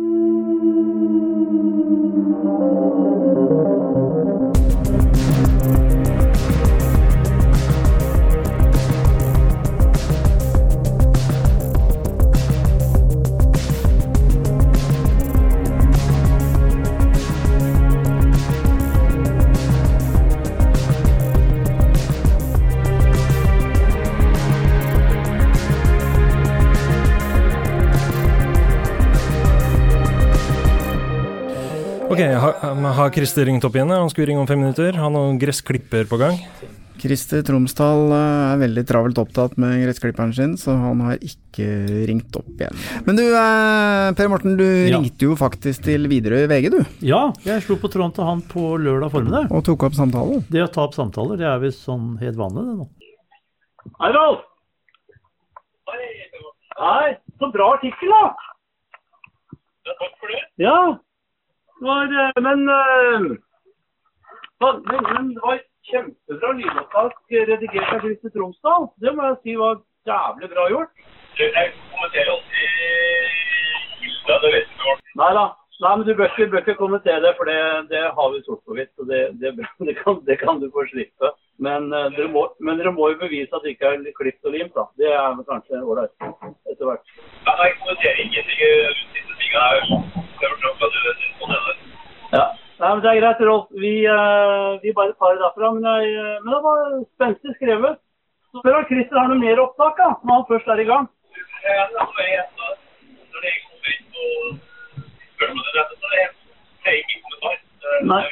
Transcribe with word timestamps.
thank 0.00 1.70
you 1.70 1.79
Ok, 32.10 32.18
har, 32.18 32.52
har 32.98 33.10
Christer 33.14 33.46
ringt 33.46 33.64
opp 33.66 33.76
igjen? 33.78 33.90
Han 33.94 34.10
skulle 34.10 34.30
ringe 34.32 34.42
om 34.42 34.48
fem 34.50 34.58
minutter. 34.58 34.96
Han 34.98 35.14
har 35.14 35.28
noen 35.28 35.38
gressklipper 35.38 36.08
på 36.10 36.18
gang. 36.18 36.38
Christer 37.00 37.40
Tromsdal 37.46 38.10
eh, 38.12 38.40
er 38.52 38.58
veldig 38.60 38.82
travelt 38.88 39.18
opptatt 39.22 39.54
med 39.62 39.78
gressklipperen 39.86 40.34
sin, 40.36 40.56
så 40.60 40.74
han 40.76 40.98
har 41.06 41.22
ikke 41.24 41.64
ringt 42.10 42.34
opp 42.36 42.50
igjen. 42.60 42.76
Men 43.06 43.16
du, 43.16 43.22
eh, 43.24 44.10
Per 44.18 44.28
Morten, 44.28 44.58
du 44.58 44.66
Ja. 44.66 44.98
ringte 44.98 45.24
jo 45.30 45.36
faktisk 45.38 45.86
til 45.86 46.04
Widerøe 46.10 46.44
VG, 46.50 46.68
du. 46.74 46.80
Ja, 47.08 47.22
jeg 47.46 47.62
slo 47.64 47.78
på 47.80 47.88
tråden 47.88 48.12
til 48.18 48.26
han 48.28 48.42
på 48.50 48.66
lørdag 48.76 49.14
formiddag. 49.14 49.48
Og 49.54 49.64
tok 49.64 49.86
opp 49.88 49.96
samtalen. 49.96 50.42
Det 50.50 50.60
å 50.66 50.68
ta 50.74 50.84
opp 50.90 50.98
samtaler, 50.98 51.38
det 51.40 51.46
er 51.48 51.62
visst 51.62 51.86
sånn 51.86 52.18
helt 52.20 52.36
vanlig, 52.36 52.66
det 52.68 52.76
nå. 52.82 52.88
Hei, 54.02 54.10
Rolf. 54.18 54.42
Hei, 56.80 57.06
så 57.40 57.48
bra 57.54 57.70
artikkel, 57.78 58.12
da. 58.12 58.24
Ja, 59.88 59.96
takk 60.02 60.18
for 60.20 60.34
det. 60.34 60.42
Ja, 60.60 60.76
var, 61.80 62.04
eh, 62.22 62.42
men, 62.46 62.68
eh, 62.68 63.20
men, 64.60 65.02
men 65.14 65.34
det 65.34 65.42
var 65.42 65.60
kjempebra 65.90 66.52
lydopptak 66.58 67.14
eh, 67.32 67.46
redigert 67.50 67.94
av 67.94 68.02
Christer 68.04 68.34
Tromsdal. 68.34 68.90
Det 69.02 69.14
må 69.16 69.28
jeg 69.28 69.38
si 69.42 69.56
var 69.60 69.80
jævlig 70.08 70.50
bra 70.54 70.66
gjort. 70.74 70.92
Jeg 71.40 71.72
kommenterer 71.94 72.34
alltid 72.34 72.68
Hilda, 74.02 74.36
det 74.44 74.52
vet 74.56 74.76
du 74.76 74.86
jo. 74.88 75.00
Nei 75.22 75.32
da. 75.38 75.46
Nei, 75.80 75.92
men 75.96 76.04
du 76.04 76.12
bør 76.12 76.28
ikke, 76.28 76.46
bør 76.52 76.60
ikke 76.60 76.76
kommentere 76.76 77.22
det, 77.24 77.30
for 77.38 77.48
det, 77.48 77.60
det 77.88 78.02
har 78.16 78.26
vi 78.32 78.42
sort 78.44 78.60
på 78.68 78.74
hvitt. 78.76 78.92
og 79.00 79.06
det, 79.08 79.20
det, 79.40 79.94
kan, 80.02 80.18
det 80.28 80.36
kan 80.42 80.60
du 80.60 80.66
få 80.74 80.84
slippe. 80.90 81.30
Men, 81.66 81.88
uh, 81.96 82.10
dere 82.16 82.28
må, 82.34 82.42
men 82.60 82.76
dere 82.80 82.92
må 82.92 83.08
jo 83.08 83.20
bevise 83.22 83.56
at 83.56 83.64
det 83.64 83.72
ikke 83.74 83.94
er 83.94 84.18
klipt 84.20 84.44
og 84.44 84.52
limt. 84.56 84.76
da. 84.76 84.84
Det 85.00 85.08
er 85.08 85.40
kanskje 85.48 85.80
ålreit 85.80 86.12
etter 86.68 86.84
hvert. 86.84 87.14
Ja, 87.46 87.56
nei, 87.56 87.70
jeg 87.70 87.78
kommenterer 87.80 88.24
ingenting 88.26 88.60
Jeg, 88.60 88.96
disse 89.16 89.38
tingene 89.40 89.64
her. 89.64 89.80
jeg, 89.80 90.52
jeg, 90.52 90.60
jeg, 90.60 91.30
jeg, 91.48 91.70
at 91.72 91.79
Ja. 92.30 92.44
Nei, 92.80 92.90
men 92.94 93.02
Det 93.02 93.10
er 93.10 93.20
greit, 93.20 93.40
Rolf. 93.44 93.66
Vi, 93.84 93.94
uh, 94.08 94.78
vi 94.82 94.92
bare 94.96 95.12
tar 95.18 95.34
det 95.34 95.42
derfra. 95.44 95.72
Men, 95.76 95.84
jeg, 95.84 96.12
eh, 96.16 96.36
men 96.44 96.54
det 96.54 96.60
var 96.64 96.78
spenstig 97.14 97.56
skrevet. 97.58 97.98
Så 98.50 98.62
spør 98.62 98.78
om 98.80 98.86
Christer 98.88 99.20
har 99.20 99.28
noe 99.30 99.40
mer 99.40 99.60
opptak 99.62 99.98
da, 100.00 100.08
når 100.24 100.38
han 100.38 100.46
først 100.48 100.70
er 100.72 100.80
i 100.80 100.86
gang. 100.88 101.04
Ja, 101.66 101.84
det 101.92 102.06
er 102.24 102.30
jeg, 102.30 102.46
da. 102.60 102.70
Når 103.34 103.44
det 103.44 103.52
kommer 103.66 103.90
inn 103.96 104.08
og 104.22 105.02
spør 105.34 105.52
om 105.52 105.60
det 105.60 105.84
så 105.90 106.14
er 106.14 106.32
det 106.86 106.96
ikke 107.02 107.20
kommentar. 107.26 107.60
Det 107.84 108.00
Nei. 108.14 108.22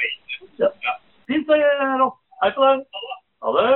Ja. 0.63 0.97
Fint, 1.29 1.53
eh, 1.55 1.95
Rolf. 2.01 2.17
Hei 2.41 2.51
på 2.57 2.65
deg. 2.65 2.83
Ha 3.45 3.55
det. 3.59 3.69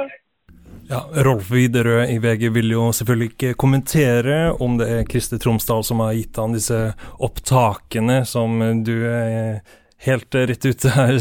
Ja, 0.90 1.00
Rolf 1.26 1.54
Widerøe 1.54 2.10
i 2.12 2.18
VG 2.24 2.50
vil 2.58 2.74
jo 2.74 2.90
selvfølgelig 2.96 3.30
ikke 3.32 3.54
kommentere 3.62 4.42
om 4.60 4.76
det 4.82 4.90
er 4.98 5.06
Christer 5.08 5.40
Tromsdal 5.40 5.86
som 5.88 6.02
har 6.04 6.12
gitt 6.18 6.42
han 6.42 6.58
disse 6.58 6.80
opptakene 7.24 8.24
som 8.28 8.60
du 8.84 8.98
er 9.08 9.62
helt 10.06 10.36
rett 10.36 10.66
ute 10.66 10.92
her 10.94 11.18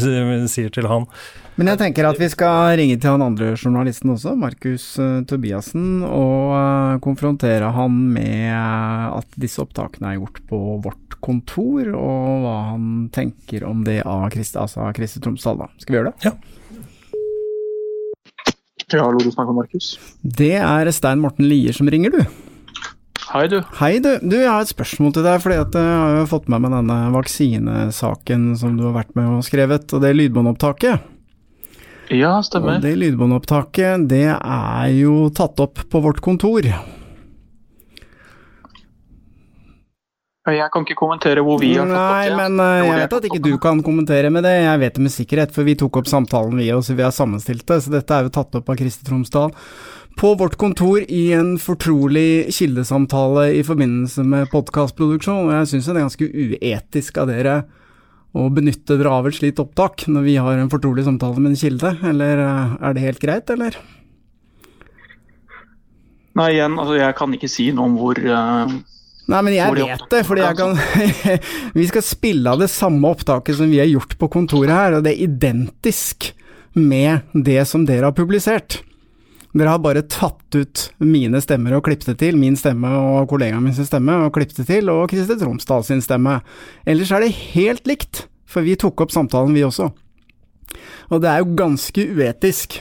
sier 0.53 0.73
til 0.73 0.87
han. 0.89 1.07
Men 1.55 1.69
jeg 1.69 1.79
tenker 1.83 2.07
at 2.09 2.17
vi 2.17 2.29
skal 2.33 2.73
ringe 2.79 2.97
til 2.97 3.13
han 3.13 3.23
andre 3.25 3.51
journalisten 3.53 4.13
også, 4.15 4.33
Markus 4.39 4.87
eh, 5.01 5.19
Tobiassen, 5.29 6.01
og 6.07 6.55
eh, 6.57 7.01
konfrontere 7.05 7.69
han 7.75 7.99
med 8.15 8.49
eh, 8.49 9.05
at 9.19 9.37
disse 9.39 9.61
opptakene 9.61 10.13
er 10.13 10.17
gjort 10.17 10.41
på 10.49 10.61
vårt 10.83 11.19
kontor, 11.23 11.91
og 11.93 12.43
hva 12.43 12.55
han 12.71 12.87
tenker 13.13 13.67
om 13.69 13.85
det 13.85 14.01
av 14.01 14.25
Christer, 14.33 14.65
altså 14.65 14.87
av 14.87 14.97
Tromsdal. 14.97 15.61
Da. 15.61 15.69
Skal 15.83 15.93
vi 15.93 16.01
gjøre 16.01 16.13
det? 16.13 16.31
Ja. 16.31 16.35
Ja, 18.93 19.07
hallo, 19.07 19.21
du 19.23 19.31
snakker 19.31 19.53
med 19.53 19.63
Markus. 19.63 19.93
Det 20.21 20.55
er 20.59 20.89
Stein 20.93 21.21
Morten 21.21 21.47
Lier 21.49 21.73
som 21.73 21.89
ringer, 21.89 22.13
du. 22.13 22.52
Hei, 23.31 23.47
du. 23.47 23.61
Hei, 23.79 23.97
du. 24.03 24.09
Du, 24.19 24.35
jeg 24.35 24.49
har 24.49 24.65
et 24.65 24.71
spørsmål 24.71 25.13
til 25.15 25.23
deg, 25.25 25.39
fordi 25.43 25.59
at 25.61 25.77
jeg 25.77 25.95
har 26.01 26.17
jo 26.19 26.25
fått 26.29 26.49
med 26.51 26.65
meg 26.65 26.73
denne 26.75 26.97
vaksinesaken 27.13 28.49
som 28.59 28.75
du 28.77 28.83
har 28.89 28.97
vært 28.97 29.13
med 29.17 29.37
og 29.37 29.45
skrevet, 29.47 29.87
og 29.95 30.03
det 30.03 30.11
lydbåndopptaket. 30.17 31.09
Ja, 32.13 32.35
stemmer. 32.43 32.77
Og 32.77 32.83
det 32.83 32.97
lydbåndopptaket, 32.99 34.09
det 34.11 34.27
er 34.35 34.89
jo 34.97 35.29
tatt 35.35 35.61
opp 35.63 35.85
på 35.89 36.03
vårt 36.03 36.19
kontor. 36.25 36.67
Jeg 40.43 40.71
kan 40.73 40.83
ikke 40.83 40.97
kommentere 40.99 41.39
hvor 41.39 41.55
vi 41.61 41.69
har 41.77 41.87
fått 41.87 41.95
Nei, 41.95 42.27
det. 42.27 42.35
men 42.35 42.59
eh, 42.59 42.81
jeg 42.81 42.91
er 42.91 42.97
vet 43.05 43.13
at 43.15 43.27
ikke 43.29 43.43
du 43.45 43.53
kan 43.63 43.79
kommentere 43.85 44.27
med 44.33 44.43
det. 44.43 44.57
Jeg 44.59 44.81
vet 44.81 44.97
det 44.97 45.03
med 45.05 45.13
sikkerhet, 45.13 45.53
for 45.55 45.63
vi 45.63 45.77
tok 45.79 46.01
opp 46.01 46.09
samtalen 46.11 46.59
vi 46.59 46.67
også, 46.75 46.97
vi 46.99 47.05
har 47.05 47.15
sammenstilt 47.15 47.63
det. 47.69 47.77
Så 47.85 47.93
dette 47.93 48.11
er 48.17 48.27
jo 48.27 48.33
tatt 48.35 48.57
opp 48.59 48.73
av 48.73 48.75
Kristi 48.81 49.07
Tromsdal. 49.07 49.55
På 50.19 50.33
vårt 50.37 50.59
kontor 50.59 50.99
i 51.07 51.23
en 51.33 51.55
fortrolig 51.63 52.51
kildesamtale 52.53 53.47
i 53.55 53.63
forbindelse 53.63 54.27
med 54.27 54.51
podkastproduksjon. 54.51 55.47
Og 55.47 55.55
jeg 55.55 55.71
syns 55.71 55.87
det 55.87 55.95
er 55.95 56.03
ganske 56.03 56.27
uetisk 56.27 57.23
av 57.23 57.31
dere 57.31 57.57
å 58.35 58.49
benytte 58.51 58.97
dere 58.99 59.15
av 59.15 59.29
et 59.29 59.39
slikt 59.39 59.63
opptak 59.63 60.09
når 60.11 60.27
vi 60.27 60.39
har 60.43 60.59
en 60.59 60.71
fortrolig 60.73 61.07
samtale 61.07 61.39
med 61.39 61.53
en 61.53 61.61
kilde. 61.63 61.95
Eller 62.11 62.43
eh, 62.43 62.79
er 62.83 62.97
det 62.97 63.07
helt 63.07 63.23
greit, 63.23 63.47
eller? 63.55 63.79
Nei, 66.35 66.55
igjen, 66.57 66.75
altså 66.81 66.99
jeg 66.99 67.15
kan 67.15 67.31
ikke 67.31 67.55
si 67.55 67.71
noe 67.71 67.87
om 67.87 67.95
hvor 68.01 68.19
eh, 68.19 68.81
Nei, 69.31 69.39
men 69.39 69.53
jeg 69.55 69.75
de 69.77 69.85
vet 69.87 70.07
det, 70.11 70.21
fordi 70.27 70.41
jeg 70.43 70.57
kan 70.59 70.73
Vi 71.79 71.85
skal 71.87 72.03
spille 72.03 72.51
av 72.51 72.59
det 72.59 72.67
samme 72.71 73.07
opptaket 73.13 73.55
som 73.55 73.69
vi 73.71 73.79
har 73.79 73.87
gjort 73.87 74.17
på 74.19 74.27
kontoret 74.33 74.73
her, 74.73 74.97
og 74.97 75.05
det 75.05 75.13
er 75.13 75.27
identisk 75.29 76.33
med 76.73 77.29
det 77.31 77.61
som 77.69 77.85
dere 77.87 78.09
har 78.09 78.17
publisert. 78.17 78.81
Dere 79.53 79.69
har 79.69 79.81
bare 79.83 80.01
tatt 80.09 80.55
ut 80.57 80.83
mine 80.97 81.39
stemmer 81.43 81.75
og 81.77 81.85
klippet 81.85 82.09
det 82.09 82.17
til, 82.23 82.37
min 82.41 82.57
stemme 82.57 82.89
og 82.89 83.27
kollegaen 83.29 83.61
min 83.63 83.75
sin 83.77 83.87
stemme 83.87 84.15
og 84.25 84.33
klippet 84.33 84.63
det 84.63 84.65
til, 84.71 84.89
og 84.89 85.05
Kristin 85.11 85.39
Tromsdal 85.39 85.85
sin 85.85 86.01
stemme. 86.01 86.39
Ellers 86.89 87.13
er 87.13 87.21
det 87.21 87.35
helt 87.53 87.85
likt, 87.87 88.25
for 88.49 88.65
vi 88.65 88.75
tok 88.81 89.05
opp 89.05 89.13
samtalen 89.13 89.53
vi 89.53 89.65
også. 89.65 89.91
Og 91.13 91.21
det 91.21 91.29
er 91.29 91.43
jo 91.43 91.53
ganske 91.59 92.07
uetisk 92.17 92.79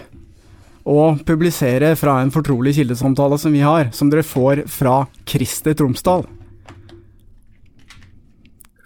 å 0.88 1.12
publisere 1.28 1.92
fra 2.00 2.16
en 2.22 2.32
fortrolig 2.34 2.72
kildesamtale 2.78 3.36
som 3.38 3.52
vi 3.54 3.60
har, 3.62 3.92
som 3.92 4.08
dere 4.10 4.24
får 4.26 4.64
fra 4.72 5.02
Christer 5.28 5.76
Tromsdal. 5.76 6.24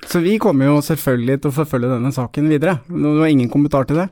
Så 0.06 0.22
vi 0.22 0.36
kommer 0.42 0.70
jo 0.70 0.82
selvfølgelig 0.84 1.40
til 1.42 1.50
å 1.50 1.56
forfølge 1.56 1.90
denne 1.90 2.12
saken 2.14 2.50
videre. 2.50 2.78
Du 2.86 3.18
har 3.18 3.30
ingen 3.30 3.50
kommentar 3.52 3.88
til 3.88 3.98
det? 4.02 4.08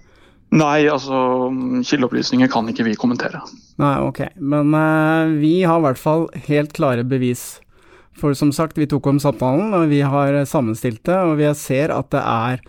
Nei, 0.54 0.86
altså 0.90 1.50
kildeopplysninger 1.86 2.50
kan 2.52 2.68
ikke 2.70 2.86
vi 2.86 2.94
kommentere. 2.98 3.40
Nei, 3.82 3.94
ok. 4.04 4.20
Men 4.38 4.74
uh, 4.74 5.34
vi 5.40 5.62
har 5.66 5.80
i 5.80 5.86
hvert 5.88 6.00
fall 6.00 6.28
helt 6.46 6.74
klare 6.76 7.06
bevis 7.06 7.58
For 8.14 8.36
som 8.38 8.52
sagt, 8.54 8.78
vi 8.78 8.86
tok 8.86 9.08
om 9.10 9.18
samtalen, 9.18 9.72
og 9.74 9.88
vi 9.90 9.98
har 10.06 10.36
sammenstilt 10.46 11.02
det, 11.08 11.16
og 11.18 11.38
vi 11.40 11.48
ser 11.58 11.90
at 11.90 12.12
det 12.14 12.22
er 12.22 12.60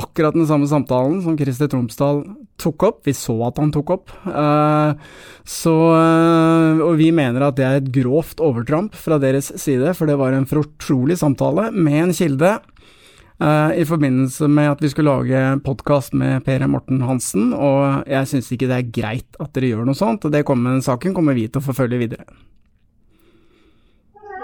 akkurat 0.00 0.36
den 0.36 0.48
samme 0.48 0.68
samtalen 0.70 1.20
som 1.24 1.36
Christer 1.38 1.68
Tromsdal 1.70 2.22
tok 2.60 2.84
opp. 2.88 3.00
Vi 3.06 3.14
så 3.16 3.36
at 3.46 3.60
han 3.60 3.72
tok 3.74 3.92
opp. 3.94 4.12
Eh, 4.26 4.92
så, 5.44 5.76
eh, 5.96 6.82
og 6.84 6.98
vi 7.00 7.10
mener 7.14 7.46
at 7.46 7.56
det 7.58 7.66
er 7.66 7.80
et 7.80 7.92
grovt 7.94 8.42
overtramp 8.44 8.96
fra 8.96 9.20
deres 9.22 9.52
side, 9.60 9.94
for 9.96 10.10
det 10.10 10.18
var 10.20 10.36
en 10.36 10.48
fortrolig 10.48 11.18
samtale 11.20 11.70
med 11.72 12.02
en 12.04 12.12
kilde. 12.16 12.58
eh, 13.40 13.80
I 13.80 13.84
forbindelse 13.88 14.48
med 14.48 14.70
at 14.70 14.80
vi 14.80 14.88
skulle 14.92 15.16
lage 15.16 15.60
podkast 15.64 16.12
med 16.12 16.44
Per 16.44 16.66
Morten 16.66 17.00
Hansen, 17.00 17.54
og 17.54 18.04
jeg 18.06 18.28
syns 18.28 18.52
ikke 18.52 18.68
det 18.68 18.78
er 18.78 18.92
greit 19.00 19.40
at 19.40 19.52
dere 19.54 19.72
gjør 19.72 19.86
noe 19.86 19.96
sånt. 19.96 20.24
og 20.24 20.32
det 20.32 20.44
kommer, 20.44 20.80
saken 20.80 21.14
kommer 21.14 21.34
vi 21.34 21.48
til 21.48 21.60
å 21.60 21.64
forfølge 21.64 21.98
videre. 21.98 22.24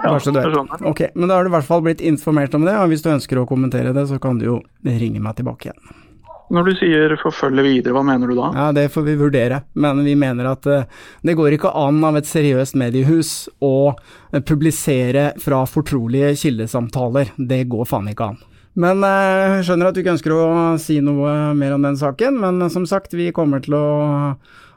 Ja. 0.06 0.80
Ok, 0.86 1.02
men 1.14 1.28
da 1.28 1.36
har 1.36 1.44
du 1.46 1.50
i 1.50 1.56
hvert 1.56 1.68
fall 1.68 1.84
blitt 1.84 2.04
informert 2.04 2.54
om 2.56 2.66
det, 2.66 2.74
og 2.78 2.90
hvis 2.92 3.04
du 3.04 3.12
ønsker 3.12 3.42
å 3.42 3.46
kommentere 3.48 3.94
det, 3.96 4.06
så 4.10 4.20
kan 4.22 4.40
du 4.40 4.46
jo 4.48 4.58
ringe 4.86 5.22
meg 5.22 5.38
tilbake 5.38 5.70
igjen. 5.70 6.02
Når 6.46 6.68
du 6.68 6.72
sier 6.78 7.14
forfølge 7.18 7.62
videre, 7.66 7.92
hva 7.96 8.04
mener 8.06 8.30
du 8.30 8.36
da? 8.38 8.50
Ja, 8.54 8.66
det 8.74 8.86
får 8.94 9.02
vi 9.08 9.16
vurdere, 9.18 9.64
men 9.74 10.04
vi 10.06 10.14
mener 10.18 10.52
at 10.52 10.66
eh, 10.70 10.84
det 11.26 11.34
går 11.38 11.56
ikke 11.56 11.72
an 11.74 11.98
av 12.06 12.18
et 12.20 12.28
seriøst 12.28 12.78
mediehus 12.78 13.32
å 13.58 13.90
eh, 13.90 14.42
publisere 14.46 15.32
fra 15.42 15.64
fortrolige 15.66 16.36
kildesamtaler. 16.38 17.32
Det 17.34 17.64
går 17.72 17.90
faen 17.90 18.12
ikke 18.12 18.30
an. 18.30 18.38
Men 18.78 19.02
eh, 19.08 19.56
jeg 19.56 19.66
skjønner 19.66 19.90
at 19.90 19.98
du 19.98 20.04
ikke 20.04 20.14
ønsker 20.14 20.36
å 20.36 20.46
si 20.78 21.00
noe 21.02 21.34
mer 21.58 21.74
om 21.74 21.88
den 21.88 21.98
saken, 21.98 22.38
men 22.44 22.70
som 22.70 22.86
sagt, 22.86 23.18
vi 23.18 23.32
kommer 23.34 23.64
til 23.64 23.74
å, 23.74 23.86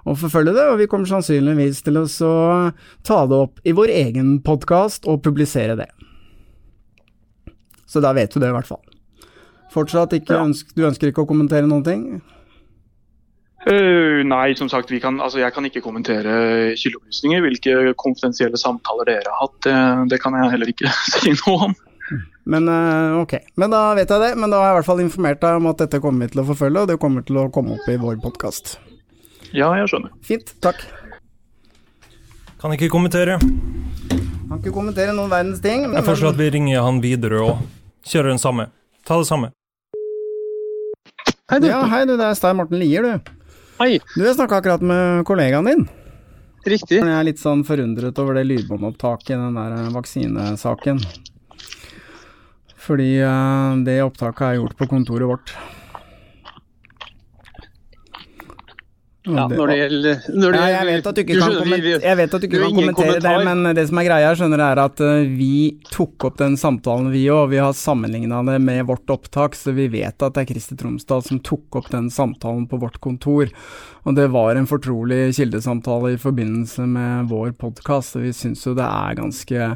å 0.10 0.18
forfølge 0.18 0.56
det, 0.56 0.66
og 0.72 0.80
vi 0.82 0.88
kommer 0.90 1.10
sannsynligvis 1.10 1.84
til 1.86 2.02
å 2.02 2.06
ta 3.06 3.20
det 3.30 3.40
opp 3.46 3.62
i 3.64 3.76
vår 3.78 3.94
egen 3.94 4.38
podkast 4.46 5.08
og 5.10 5.22
publisere 5.26 5.78
det. 5.80 5.90
Så 7.90 8.02
da 8.04 8.14
vet 8.14 8.34
du 8.34 8.42
det, 8.42 8.50
i 8.52 8.56
hvert 8.56 8.70
fall. 8.70 8.84
Fortsatt 9.74 10.14
ikke 10.18 10.38
ønsk, 10.42 10.74
Du 10.76 10.86
ønsker 10.88 11.12
ikke 11.12 11.26
å 11.26 11.30
kommentere 11.30 11.70
noen 11.70 11.86
ting? 11.86 12.04
Uh, 13.68 14.24
nei, 14.24 14.54
som 14.56 14.70
sagt, 14.72 14.92
vi 14.92 15.02
kan, 15.04 15.18
altså, 15.20 15.42
jeg 15.42 15.52
kan 15.54 15.66
ikke 15.68 15.84
kommentere 15.84 16.74
kildeopplysninger. 16.80 17.44
Hvilke 17.44 17.94
konfidensielle 18.00 18.58
samtaler 18.58 19.10
dere 19.12 19.34
har 19.34 19.44
hatt, 19.44 19.58
det, 19.68 19.78
det 20.16 20.22
kan 20.24 20.38
jeg 20.38 20.54
heller 20.56 20.72
ikke 20.72 20.94
si 21.20 21.36
noe 21.44 21.70
om. 21.70 21.78
Men 22.50 22.70
uh, 22.72 23.20
ok, 23.20 23.36
men 23.62 23.74
da 23.74 23.84
vet 24.00 24.10
jeg 24.10 24.24
det. 24.24 24.32
Men 24.40 24.54
da 24.54 24.62
har 24.62 24.72
jeg 24.72 24.78
i 24.78 24.80
hvert 24.80 24.90
fall 24.90 25.04
informert 25.04 25.44
deg 25.44 25.60
om 25.60 25.70
at 25.70 25.84
dette 25.84 26.02
kommer 26.02 26.26
vi 26.26 26.34
til 26.34 26.46
å 26.46 26.48
forfølge, 26.50 26.86
og 26.86 26.94
det 26.94 27.02
kommer 27.02 27.28
til 27.28 27.42
å 27.42 27.50
komme 27.54 27.76
opp 27.78 27.92
i 27.92 28.00
vår 28.00 28.22
podkast. 28.24 28.78
Ja, 29.56 29.70
jeg 29.80 29.88
skjønner. 29.90 30.12
Fint, 30.26 30.52
takk. 30.62 30.82
Kan 32.60 32.74
ikke 32.76 32.90
kommentere. 32.92 33.38
Kan 33.40 34.60
ikke 34.60 34.74
kommentere 34.76 35.14
noen 35.16 35.32
verdens 35.32 35.62
ting. 35.64 35.88
Men, 35.88 35.96
Jeg 35.98 36.06
foreslår 36.06 36.36
at 36.36 36.42
vi 36.42 36.50
ringer 36.54 36.84
han 36.86 37.00
videre 37.02 37.40
og 37.46 37.64
kjører 38.06 38.34
den 38.34 38.42
samme. 38.42 38.68
Ta 39.08 39.18
det 39.22 39.30
samme. 39.30 39.54
Hei, 41.50 41.58
du. 41.64 41.70
Ja, 41.72 41.80
hei 41.90 42.04
du, 42.06 42.14
det 42.20 42.28
er 42.28 42.36
Stein 42.38 42.60
Morten 42.60 42.78
Lier, 42.78 43.08
du. 43.08 43.32
Hei. 43.80 43.96
Du, 44.14 44.22
jeg 44.22 44.36
snakka 44.38 44.60
akkurat 44.60 44.84
med 44.86 45.24
kollegaen 45.26 45.66
din. 45.66 45.88
Riktig. 46.68 47.00
Jeg 47.00 47.16
er 47.16 47.26
litt 47.26 47.42
sånn 47.42 47.64
forundret 47.66 48.20
over 48.22 48.38
det 48.38 48.44
lydbåndopptaket 48.52 49.32
i 49.34 49.40
den 49.40 49.58
der 49.58 49.78
eh, 49.80 49.90
vaksinesaken. 49.96 51.00
Fordi 52.84 53.12
eh, 53.24 53.80
det 53.88 53.98
opptaket 54.04 54.46
er 54.46 54.60
gjort 54.60 54.76
på 54.78 54.90
kontoret 54.92 55.32
vårt. 55.32 55.56
Og 55.56 55.58
Ja, 59.28 59.50
når 59.52 59.68
det 59.68 59.76
gjelder 59.76 60.22
når 60.32 60.54
det 60.56 60.60
Nei, 60.62 60.68
jeg 60.72 60.86
vet 60.88 61.08
at 61.10 61.16
du 61.18 61.20
ikke 61.22 61.34
du 61.36 61.40
kan, 61.42 61.52
skjønner, 61.52 61.82
vi- 61.84 61.92
jeg 62.08 62.18
vet 62.18 62.24
at 62.24 62.32
du 62.32 62.40
det 62.40 62.48
ikke 62.48 62.60
kan 62.62 62.70
ingen 62.70 62.94
kommentere 62.96 63.20
det, 63.26 63.46
men 63.46 63.76
det 63.76 63.84
som 63.90 63.98
er 64.00 64.06
greia, 64.08 64.30
skjønner 64.40 64.62
er 64.64 64.80
at 64.86 65.02
eh, 65.04 65.26
vi 65.36 65.50
tok 65.92 66.26
opp 66.30 66.38
den 66.40 66.56
samtalen 66.56 67.12
vi 67.12 67.26
òg. 67.28 67.50
Vi 67.52 67.58
har 67.60 67.74
sammenligna 67.76 68.40
det 68.48 68.62
med 68.64 68.86
vårt 68.88 69.12
opptak, 69.12 69.56
så 69.60 69.74
vi 69.76 69.90
vet 69.92 70.24
at 70.24 70.34
det 70.38 70.46
er 70.46 70.54
Christer 70.54 70.80
Tromsdal 70.80 71.22
som 71.28 71.40
tok 71.44 71.76
opp 71.82 71.90
den 71.92 72.08
samtalen 72.10 72.64
på 72.72 72.80
vårt 72.80 73.02
kontor. 73.04 73.52
Og 74.08 74.16
det 74.16 74.30
var 74.32 74.56
en 74.56 74.66
fortrolig 74.72 75.36
kildesamtale 75.36 76.14
i 76.16 76.22
forbindelse 76.22 76.88
med 76.88 77.28
vår 77.28 77.52
podkast, 77.60 78.16
så 78.16 78.24
vi 78.24 78.32
syns 78.32 78.64
jo 78.66 78.74
det 78.74 78.88
er 78.88 79.20
ganske 79.20 79.76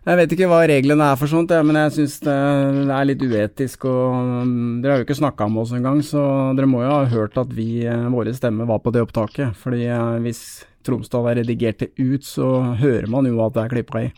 jeg 0.00 0.16
vet 0.16 0.32
ikke 0.32 0.48
hva 0.48 0.62
reglene 0.64 1.10
er 1.12 1.18
for 1.20 1.28
sånt, 1.28 1.52
men 1.66 1.76
jeg 1.76 1.92
syns 1.98 2.14
det 2.24 2.32
er 2.32 3.08
litt 3.08 3.20
uetisk. 3.20 3.84
og 3.90 4.14
um, 4.16 4.78
Dere 4.80 4.94
har 4.94 5.02
jo 5.02 5.06
ikke 5.06 5.18
snakka 5.18 5.48
med 5.52 5.62
oss 5.64 5.74
engang, 5.76 6.00
så 6.06 6.22
dere 6.56 6.70
må 6.70 6.80
jo 6.84 6.94
ha 6.94 7.04
hørt 7.12 7.36
at 7.40 7.52
vi, 7.52 7.84
eh, 7.84 8.08
våre 8.12 8.32
stemmer 8.36 8.68
var 8.70 8.80
på 8.80 8.94
det 8.96 9.04
opptaket. 9.04 9.52
fordi 9.60 9.84
eh, 9.84 10.20
hvis 10.24 10.64
Tromsdal 10.88 11.28
har 11.28 11.36
redigert 11.42 11.84
det 11.84 11.90
ut, 11.98 12.24
så 12.24 12.48
hører 12.80 13.10
man 13.12 13.28
jo 13.28 13.42
at 13.44 13.52
det 13.58 13.66
er 13.66 13.74
klippa 13.74 14.06
i. 14.06 14.10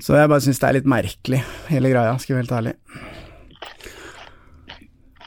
Så 0.00 0.16
jeg 0.16 0.32
bare 0.32 0.40
syns 0.40 0.62
det 0.62 0.68
er 0.70 0.78
litt 0.78 0.88
merkelig, 0.88 1.42
hele 1.68 1.92
greia, 1.92 2.16
skal 2.16 2.32
jeg 2.32 2.38
være 2.38 2.46
helt 2.46 2.56
ærlig. 2.56 2.74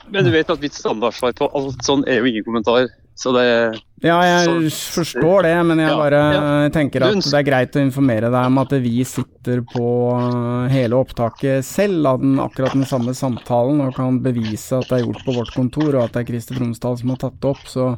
Men 0.10 0.26
du 0.26 0.34
vet 0.34 0.50
at 0.50 0.62
mitt 0.62 0.74
standardsvar 0.74 1.38
på 1.38 1.50
alt 1.58 1.86
sånn 1.86 2.02
er 2.10 2.22
jo 2.22 2.30
ingen 2.30 2.46
kommentar. 2.46 2.90
Så 3.16 3.32
det 3.36 3.80
Ja, 4.04 4.18
jeg 4.26 4.72
Så- 4.72 5.00
forstår 5.00 5.44
det, 5.44 5.66
men 5.66 5.80
jeg 5.80 5.90
Ja, 5.90 5.96
bare 5.98 6.22
ja. 6.34 6.70
tenker 6.70 7.04
at 7.04 7.24
det 7.24 7.34
er 7.34 7.44
greit 7.44 7.72
å 7.78 7.84
informere 7.86 8.30
deg 8.32 8.46
om 8.50 8.58
at 8.58 8.70
vi 8.84 9.04
sitter 9.06 9.62
på 9.62 9.86
uh, 10.12 10.68
hele 10.68 10.98
opptaket 10.98 11.64
selv 11.64 12.06
av 12.06 12.20
den, 12.20 12.36
akkurat 12.40 12.74
den 12.74 12.84
samme 12.86 13.14
samtalen, 13.16 13.80
og 13.86 13.96
kan 13.96 14.20
bevise 14.20 14.74
at 14.82 14.90
det 14.90 15.00
er 15.00 15.06
gjort 15.06 15.24
på 15.24 15.36
vårt 15.38 15.54
kontor, 15.56 15.96
og 15.96 16.04
at 16.04 16.12
det 16.14 16.24
er 16.24 16.32
Christer 16.34 16.56
Tromsdal 16.60 16.98
som 17.00 17.10
har 17.14 17.18
tatt 17.18 17.40
det 17.40 17.50
opp. 17.54 17.64
Så 17.70 17.98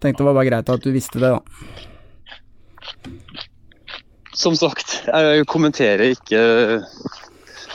tenkte 0.00 0.24
det 0.24 0.26
var 0.26 0.34
bare 0.40 0.50
greit 0.50 0.68
at 0.74 0.82
du 0.82 0.90
visste 0.90 1.20
det, 1.20 1.30
da. 1.30 1.40
som 4.34 4.56
sagt, 4.58 5.04
jeg 5.06 5.46
kommenterer 5.46 6.10
ikke 6.16 6.82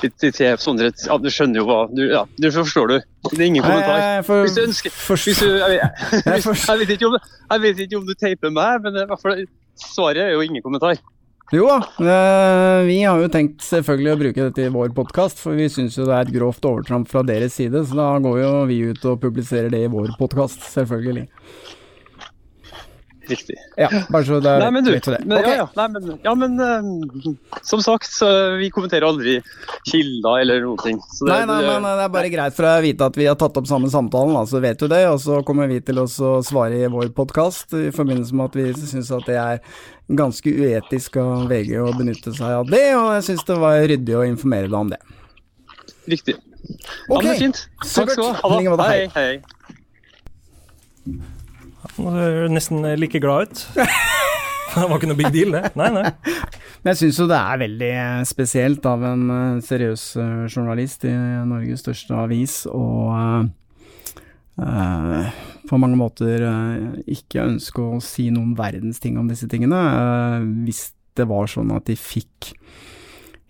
til 0.01 0.34
ja, 0.40 1.18
Du 1.19 1.30
skjønner 1.34 1.60
jo 1.62 1.66
hva 1.68 1.80
du, 1.92 2.01
ja, 2.12 2.24
du 2.40 2.50
forstår 2.56 2.88
du. 2.88 2.98
Det 3.34 3.40
er 3.40 3.46
ingen 3.50 3.63
kommentar. 3.63 4.00
Jeg 4.00 4.25
for- 4.25 4.44
Hvis 4.48 4.56
du 4.57 4.62
ønsker 4.63 4.92
for- 4.96 5.18
hvis 5.19 5.40
du, 5.44 5.48
jeg, 5.60 5.80
jeg, 5.80 6.24
Jeg 6.25 6.44
jeg, 6.44 6.80
vet 6.81 6.96
ikke 6.96 7.07
om, 7.12 7.18
jeg 7.51 7.62
vet 7.68 7.80
ikke 7.86 7.98
om 8.01 8.06
du 8.07 8.13
teiper 8.16 8.54
meg, 8.56 8.84
men 8.84 9.00
i 9.04 9.46
svaret 9.80 10.18
er 10.25 10.31
jo 10.36 10.42
ingen 10.46 10.63
kommentar. 10.63 10.98
Jo 11.50 11.66
da, 11.66 11.78
eh, 12.06 12.86
vi 12.86 13.00
har 13.01 13.18
jo 13.24 13.30
tenkt 13.34 13.63
selvfølgelig 13.66 14.12
å 14.13 14.19
bruke 14.19 14.44
dette 14.50 14.66
i 14.68 14.69
vår 14.69 14.92
podkast, 14.94 15.40
for 15.42 15.57
vi 15.57 15.66
syns 15.74 15.96
jo 15.98 16.06
det 16.06 16.13
er 16.13 16.28
et 16.28 16.34
grovt 16.36 16.62
overtramp 16.69 17.10
fra 17.10 17.24
deres 17.25 17.56
side, 17.57 17.81
så 17.90 17.98
da 17.98 18.10
går 18.22 18.38
jo 18.44 18.51
vi 18.69 18.78
ut 18.92 19.06
og 19.10 19.18
publiserer 19.24 19.72
det 19.74 19.81
i 19.88 19.90
vår 19.90 20.13
podkast, 20.19 20.62
selvfølgelig. 20.75 21.25
Riktig. 23.29 23.55
Ja, 23.77 23.89
bare 24.09 24.25
så 24.25 24.39
det 24.41 24.49
er 24.49 24.63
Nei, 24.63 24.69
men 24.73 24.85
du, 24.85 24.91
for 25.05 25.13
det. 25.13 25.19
men, 25.25 25.37
okay. 25.37 25.57
ja, 25.59 25.65
ja, 25.65 25.67
nei, 25.77 25.87
men, 25.93 26.19
ja, 26.25 26.33
men 26.39 26.55
uh, 26.57 27.59
som 27.67 27.83
sagt, 27.85 28.09
så 28.09 28.29
vi 28.57 28.71
kommenterer 28.73 29.05
aldri 29.05 29.35
kilder 29.89 30.41
eller 30.41 30.65
noen 30.65 30.81
ting. 30.81 30.97
Så 31.13 31.27
det, 31.27 31.35
Nei, 31.35 31.43
nei, 31.49 31.59
men 31.67 31.85
eh, 31.85 31.97
det 31.99 32.07
er 32.07 32.15
bare 32.15 32.33
greit 32.33 32.57
for 32.57 32.69
å 32.69 32.73
vite 32.83 33.12
at 33.12 33.19
vi 33.19 33.29
har 33.29 33.38
tatt 33.39 33.62
opp 33.62 33.69
samme 33.69 33.91
samtalen, 33.93 34.33
da, 34.38 34.43
så 34.50 34.63
vet 34.63 34.81
du 34.81 34.89
det. 34.89 35.03
Og 35.12 35.21
så 35.24 35.39
kommer 35.45 35.69
vi 35.69 35.79
til 35.86 36.01
å 36.01 36.07
svare 36.09 36.81
i 36.81 36.89
vår 36.91 37.13
podkast 37.17 37.77
i 37.77 37.88
forbindelse 37.95 38.36
med 38.36 38.50
at 38.50 38.59
vi 38.59 38.67
syns 38.81 39.13
at 39.15 39.29
det 39.29 39.38
er 39.39 39.63
ganske 40.09 40.50
uetisk 40.50 41.19
av 41.21 41.45
VG 41.51 41.75
å 41.83 41.93
benytte 41.93 42.33
seg 42.33 42.63
av 42.63 42.69
det, 42.71 42.86
og 42.98 43.13
jeg 43.19 43.27
syns 43.29 43.45
det 43.45 43.57
var 43.62 43.77
ryddig 43.86 44.17
å 44.17 44.25
informere 44.25 44.69
deg 44.71 44.79
om 44.79 44.93
det. 44.95 45.01
Riktig. 46.09 46.39
Ok, 47.09 47.24
Ja, 47.24 47.29
men 47.29 47.39
fint. 47.39 47.63
Takk 47.86 48.12
skal 48.13 48.33
du 48.33 48.74
ha. 48.74 48.89
Hei, 48.89 49.05
hei. 49.13 49.41
Nå 52.00 52.15
ser 52.15 52.38
du 52.48 52.56
nesten 52.56 52.86
like 53.00 53.22
glad 53.24 53.50
ut. 53.50 53.65
Det 54.70 54.86
var 54.86 55.00
ikke 55.00 55.10
noe 55.10 55.18
big 55.18 55.32
deal, 55.34 55.56
det. 55.56 55.72
Nei, 55.79 55.88
nei. 55.96 56.10
Men 56.84 56.91
jeg 56.91 57.00
syns 57.00 57.20
jo 57.20 57.25
det 57.27 57.38
er 57.39 57.62
veldig 57.63 57.94
spesielt 58.29 58.86
av 58.88 59.01
en 59.10 59.24
eh, 59.34 59.62
seriøs 59.65 60.03
eh, 60.22 60.44
journalist 60.46 61.08
i 61.10 61.13
Norges 61.50 61.82
største 61.82 62.13
avis 62.15 62.60
å 62.70 62.84
eh, 63.18 63.48
eh, 64.62 65.32
på 65.70 65.79
mange 65.82 65.98
måter 66.00 66.46
eh, 66.46 67.01
ikke 67.18 67.48
ønske 67.48 67.82
å 67.82 68.00
si 68.03 68.29
noen 68.34 68.53
verdens 68.58 69.01
ting 69.01 69.18
om 69.22 69.27
disse 69.29 69.50
tingene. 69.50 69.79
Uh, 69.79 70.48
hvis 70.65 70.91
det 71.18 71.27
var 71.29 71.50
sånn 71.51 71.74
at 71.75 71.89
de 71.89 71.98
fikk 72.00 72.53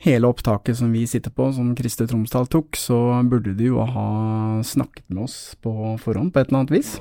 hele 0.03 0.31
opptaket 0.31 0.79
som 0.79 0.91
vi 0.95 1.05
sitter 1.07 1.31
på, 1.35 1.51
som 1.55 1.75
Christer 1.77 2.07
Tromsdal 2.09 2.47
tok, 2.51 2.79
så 2.79 2.97
burde 3.27 3.53
de 3.59 3.69
jo 3.73 3.83
ha 3.83 4.09
snakket 4.65 5.05
med 5.11 5.27
oss 5.27 5.39
på 5.63 5.95
forhånd 6.01 6.33
på 6.33 6.41
et 6.41 6.49
eller 6.49 6.63
annet 6.63 6.77
vis. 6.79 6.97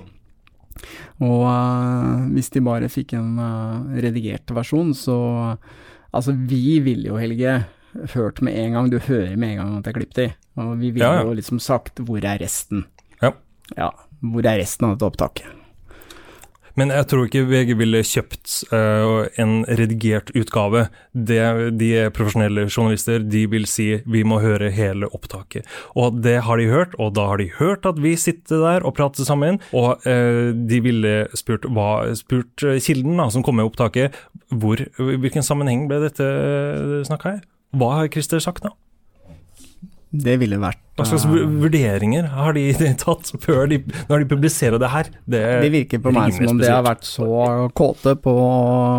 Og 1.21 1.43
uh, 1.45 2.27
hvis 2.35 2.51
de 2.55 2.63
bare 2.65 2.89
fikk 2.93 3.15
en 3.19 3.39
uh, 3.39 4.01
redigert 4.01 4.55
versjon, 4.57 4.95
så 4.97 5.19
Altså, 6.09 6.33
vi 6.33 6.79
ville 6.81 7.11
jo, 7.11 7.19
Helge, 7.21 7.67
hørt 8.15 8.39
med 8.41 8.57
en 8.57 8.73
gang. 8.73 8.87
Du 8.89 8.97
hører 8.99 9.37
med 9.37 9.51
en 9.51 9.59
gang 9.59 9.73
at 9.77 9.85
det 9.85 9.91
er 9.91 9.97
klippet 9.99 10.21
i. 10.23 10.29
Og 10.57 10.71
vi 10.81 10.89
ville 10.95 11.05
Ja, 11.05 11.19
ja. 11.19 11.25
jo 11.29 11.35
liksom 11.37 11.61
sagt 11.61 12.01
'hvor 12.01 12.25
er 12.25 12.39
resten'? 12.41 12.87
Ja. 13.21 13.33
Ja, 13.77 13.91
hvor 14.23 14.41
er 14.41 14.57
resten 14.59 14.87
av 14.89 14.97
dette 14.97 15.05
opptaket? 15.05 15.45
Men 16.79 16.93
jeg 16.95 17.09
tror 17.11 17.27
ikke 17.27 17.47
VG 17.49 17.73
ville 17.81 18.01
kjøpt 18.07 18.53
uh, 18.71 19.27
en 19.41 19.65
redigert 19.67 20.31
utgave. 20.39 20.85
Det, 21.13 21.41
de 21.81 21.89
er 22.05 22.13
profesjonelle 22.15 22.69
journalister, 22.69 23.25
de 23.25 23.45
vil 23.51 23.67
si 23.71 23.89
vi 24.07 24.23
må 24.27 24.39
høre 24.45 24.71
hele 24.75 25.11
opptaket. 25.17 25.67
Og 25.99 26.21
det 26.23 26.37
har 26.47 26.61
de 26.61 26.69
hørt, 26.71 26.95
og 27.03 27.17
da 27.19 27.27
har 27.33 27.43
de 27.43 27.49
hørt 27.59 27.89
at 27.89 27.99
vi 28.03 28.15
sitter 28.21 28.63
der 28.63 28.87
og 28.87 28.95
prater 28.99 29.27
sammen. 29.27 29.59
Og 29.75 30.07
uh, 30.07 30.55
de 30.55 30.83
ville 30.85 31.15
spurt, 31.39 31.67
hva, 31.67 32.15
spurt 32.19 32.63
eh, 32.67 32.79
kilden 32.83 33.19
da, 33.19 33.29
som 33.33 33.43
kom 33.47 33.59
med 33.59 33.67
opptaket, 33.69 34.15
hvor, 34.55 34.81
hvilken 34.99 35.45
sammenheng 35.45 35.89
ble 35.91 36.03
dette 36.07 36.29
snakka 37.09 37.39
her? 37.39 37.47
Hva 37.79 37.95
har 37.99 38.13
Christer 38.13 38.41
sagt, 38.43 38.63
da? 38.65 38.73
Det 40.11 40.39
ville 40.41 40.57
vært 40.61 40.81
Hva 40.97 41.05
slags 41.05 41.27
eh, 41.29 41.51
vurderinger 41.61 42.31
har 42.33 42.55
de 42.57 42.65
tatt 43.03 43.33
før 43.43 43.69
de, 43.69 43.81
når 44.09 44.23
de 44.23 44.29
publiserer 44.31 44.81
det 44.81 44.89
her? 44.93 45.11
Det, 45.29 45.43
Det 45.65 45.73
virker 45.75 46.03
på 46.05 46.13
meg 46.17 46.33
som 46.37 46.55
om 46.55 46.63
de 46.63 46.71
har 46.73 46.87
vært 46.87 47.05
så 47.09 47.29
kåte 47.77 48.15
på 48.23 48.33
å 48.33 48.49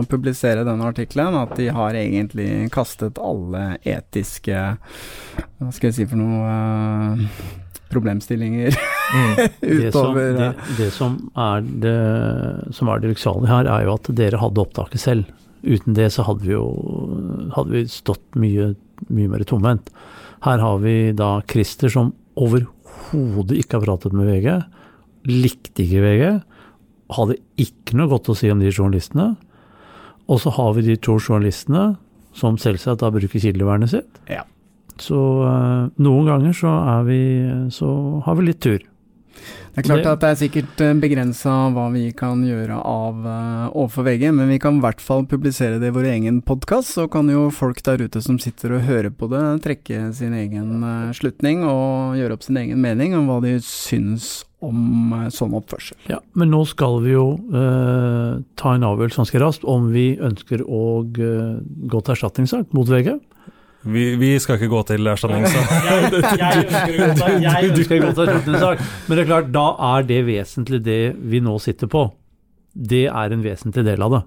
publisere 0.10 0.66
denne 0.68 0.92
artikkelen 0.92 1.38
at 1.40 1.56
de 1.58 1.70
har 1.74 1.98
egentlig 1.98 2.70
kastet 2.74 3.18
alle 3.18 3.80
etiske 3.82 4.62
Hva 5.58 5.74
skal 5.74 5.90
jeg 5.90 5.98
si 5.98 6.08
for 6.10 6.22
noe 6.22 6.54
eh, 6.54 7.26
problemstillinger 7.90 8.78
Mm. 9.10 9.36
Det 9.62 9.92
som, 9.92 10.14
utover 10.14 10.34
det, 10.38 10.48
eh, 10.48 10.72
det 10.78 10.92
som 10.94 11.16
er 11.34 11.64
det 11.66 11.94
som 12.78 12.92
er 12.94 13.00
det 13.02 13.16
her, 13.50 13.66
er 13.66 13.88
jo 13.88 13.96
at 13.96 14.10
dere 14.14 14.38
hadde 14.38 14.62
opptaket 14.62 15.02
selv. 15.02 15.32
Uten 15.64 15.96
det 15.98 16.08
så 16.16 16.24
hadde 16.28 16.46
vi 16.48 16.54
jo 16.54 16.66
hadde 17.56 17.74
vi 17.74 17.84
stått 17.92 18.24
mye, 18.40 18.74
mye 19.12 19.32
mer 19.32 19.44
tomhendt. 19.48 19.90
Her 20.46 20.62
har 20.64 20.78
vi 20.84 21.12
da 21.18 21.40
Christer 21.50 21.92
som 21.92 22.14
overhodet 22.40 23.60
ikke 23.60 23.80
har 23.80 23.88
pratet 23.88 24.16
med 24.16 24.30
VG. 24.30 24.54
Likte 25.30 25.84
ikke 25.84 26.04
VG. 26.06 26.24
Hadde 27.18 27.40
ikke 27.60 27.98
noe 28.00 28.12
godt 28.12 28.32
å 28.32 28.38
si 28.38 28.52
om 28.54 28.62
de 28.64 28.72
journalistene. 28.72 29.34
Og 30.30 30.40
så 30.44 30.54
har 30.56 30.76
vi 30.78 30.86
de 30.86 30.96
to 31.02 31.18
journalistene 31.18 31.98
som 32.38 32.60
selvsagt 32.62 33.02
da 33.02 33.10
bruker 33.12 33.42
kildevernet 33.42 33.92
sitt. 33.92 34.22
Ja. 34.30 34.46
Så 35.00 35.18
eh, 35.48 35.84
noen 36.04 36.28
ganger 36.28 36.56
så 36.56 36.72
vi 37.08 37.20
Så 37.72 37.90
har 38.26 38.36
vi 38.36 38.50
litt 38.50 38.62
tur. 38.62 38.84
Det 39.70 39.84
er 39.84 39.88
klart 39.88 40.08
at 40.10 40.24
det 40.24 40.30
er 40.34 40.40
sikkert 40.40 40.82
begrensa 41.00 41.54
hva 41.72 41.86
vi 41.94 42.10
kan 42.18 42.42
gjøre 42.44 42.80
av 42.82 43.22
uh, 43.24 43.68
overfor 43.70 44.08
VG, 44.10 44.26
men 44.36 44.52
vi 44.52 44.60
kan 44.62 44.80
i 44.80 44.84
hvert 44.84 45.04
fall 45.04 45.24
publisere 45.30 45.80
det 45.80 45.92
i 45.92 45.96
vår 45.96 46.10
egen 46.16 46.42
podkast. 46.44 46.98
Så 46.98 47.08
kan 47.12 47.30
jo 47.32 47.48
folk 47.54 47.80
der 47.86 48.04
ute 48.04 48.22
som 48.26 48.42
sitter 48.42 48.76
og 48.76 48.86
hører 48.90 49.14
på 49.14 49.30
det, 49.32 49.44
trekke 49.64 50.10
sin 50.18 50.36
egen 50.36 50.84
uh, 50.84 51.14
slutning 51.16 51.64
og 51.64 52.20
gjøre 52.20 52.36
opp 52.36 52.46
sin 52.48 52.60
egen 52.60 52.82
mening 52.84 53.16
om 53.18 53.30
hva 53.30 53.40
de 53.46 53.56
syns 53.64 54.40
om 54.66 55.14
uh, 55.16 55.28
sånn 55.32 55.56
oppførsel. 55.58 55.98
Ja, 56.12 56.20
men 56.38 56.52
nå 56.54 56.62
skal 56.68 57.00
vi 57.06 57.14
jo 57.14 57.26
eh, 57.56 58.40
ta 58.60 58.76
en 58.76 58.86
avgjørelse 58.88 59.22
ganske 59.22 59.42
raskt 59.42 59.68
om 59.68 59.90
vi 59.94 60.12
ønsker 60.20 60.66
å 60.66 60.84
eh, 61.08 61.60
gå 61.92 62.02
til 62.04 62.16
erstatningssak 62.16 62.76
mot 62.76 62.90
VG. 62.90 63.16
Vi, 63.94 64.06
vi 64.22 64.32
skal 64.42 64.60
ikke 64.60 64.72
gå 64.72 64.82
til 64.92 65.10
erstatningssak. 65.12 65.68
ønsker 67.70 67.96
å 67.96 68.04
gå 68.04 68.12
til 68.16 68.26
erstatningssak. 68.30 68.84
Men 69.08 69.14
det 69.18 69.24
er 69.24 69.30
klart, 69.30 69.54
da 69.56 69.68
er 69.94 70.10
det 70.10 70.20
vesentlig 70.28 70.82
det 70.86 71.02
vi 71.20 71.42
nå 71.44 71.56
sitter 71.64 71.92
på. 71.92 72.08
Det 72.74 73.06
er 73.10 73.34
en 73.34 73.46
vesentlig 73.46 73.86
del 73.88 74.06
av 74.06 74.18
det. 74.18 74.22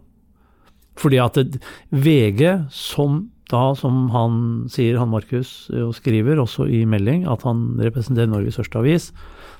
Fordi 1.00 1.18
at 1.22 1.38
det, 1.38 1.62
VG, 1.94 2.42
som 2.74 3.22
da, 3.52 3.72
som 3.76 4.06
han 4.14 4.36
sier, 4.72 4.98
han 5.00 5.10
Markus, 5.12 5.70
eh, 5.72 5.84
og 5.84 5.96
skriver 5.98 6.40
også 6.40 6.66
i 6.72 6.84
melding, 6.88 7.26
at 7.28 7.44
han 7.46 7.74
representerer 7.82 8.30
Norges 8.30 8.56
største 8.58 8.80
avis, 8.80 9.10